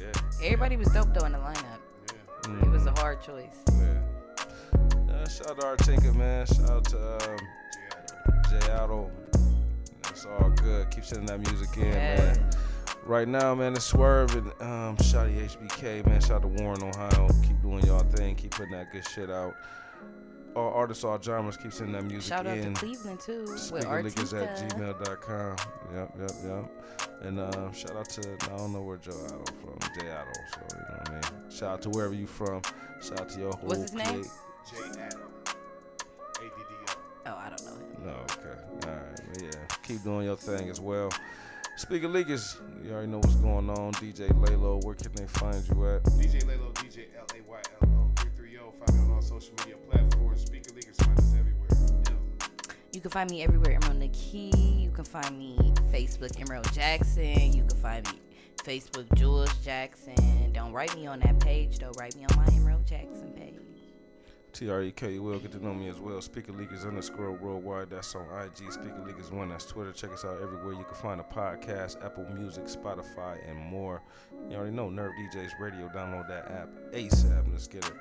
[0.00, 0.12] Yeah.
[0.46, 1.80] Everybody was dope though in the lineup.
[2.48, 2.62] Yeah.
[2.62, 3.56] It was a hard choice.
[3.72, 4.02] Yeah.
[5.10, 6.46] Uh, shout out to Artinka, man.
[6.46, 7.36] Shout out to um,
[8.50, 9.10] Jay Otto.
[10.10, 10.90] It's all good.
[10.90, 12.50] Keep sending that music in, man.
[13.04, 16.20] Right now, man, it's Swerve and um, Shadi HBK, man.
[16.20, 17.28] Shout out to Warren, Ohio.
[17.42, 18.34] Keep doing y'all thing.
[18.34, 19.54] Keep putting that good shit out.
[20.56, 22.36] All artists, all genres, keep sending that music in.
[22.38, 24.96] Shout out to Cleveland too with Speakerleakers at Artika.
[24.96, 25.56] gmail.com.
[25.94, 27.10] Yep, yep, yep.
[27.20, 30.60] And um, shout out to, I don't know where Joe Otto from, Jay Otto, so
[30.72, 31.50] you know what I mean.
[31.50, 32.62] Shout out to wherever you from.
[33.02, 34.24] Shout out to your whole What's his name?
[34.24, 34.94] clique.
[34.94, 35.08] J.
[37.30, 37.34] Adam.
[37.34, 37.34] A-D-D-O.
[37.34, 38.04] Oh, I don't know him.
[38.04, 38.88] No, okay.
[38.88, 39.20] All right.
[39.32, 41.10] But yeah, keep doing your thing as well.
[41.76, 43.92] Speaker Leakers, you already know what's going on.
[43.94, 46.02] DJ Laylo, where can they find you at?
[46.04, 48.56] DJ Laylo, DJ L-A-Y-L-O 330.
[48.86, 50.40] Find me on all social media platforms.
[50.42, 51.68] Speaker Leakers, find us everywhere.
[52.92, 54.80] You can find me everywhere, Emerald Neki.
[54.80, 55.58] You can find me
[55.92, 57.52] Facebook, Emerald Jackson.
[57.52, 58.20] You can find me
[58.64, 60.52] Facebook, Jules Jackson.
[60.52, 61.92] Don't write me on that page though.
[61.98, 63.75] Write me on my Emerald Jackson page.
[64.56, 66.18] T R E K, you will get to know me as well.
[66.22, 67.90] Speaker Leakers underscore worldwide.
[67.90, 68.72] That's on IG.
[68.72, 69.50] Speaker Leakers one.
[69.50, 69.92] That's Twitter.
[69.92, 70.72] Check us out everywhere.
[70.72, 74.00] You can find a podcast, Apple Music, Spotify, and more.
[74.48, 75.90] You already know Nerve DJs Radio.
[75.94, 77.52] Download that app ASAP.
[77.52, 77.92] Let's get it.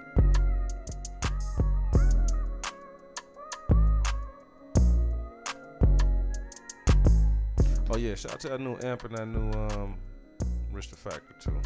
[7.92, 9.98] Oh yeah, shout out to that new amp and that new um
[10.72, 11.60] Rich the Factor too.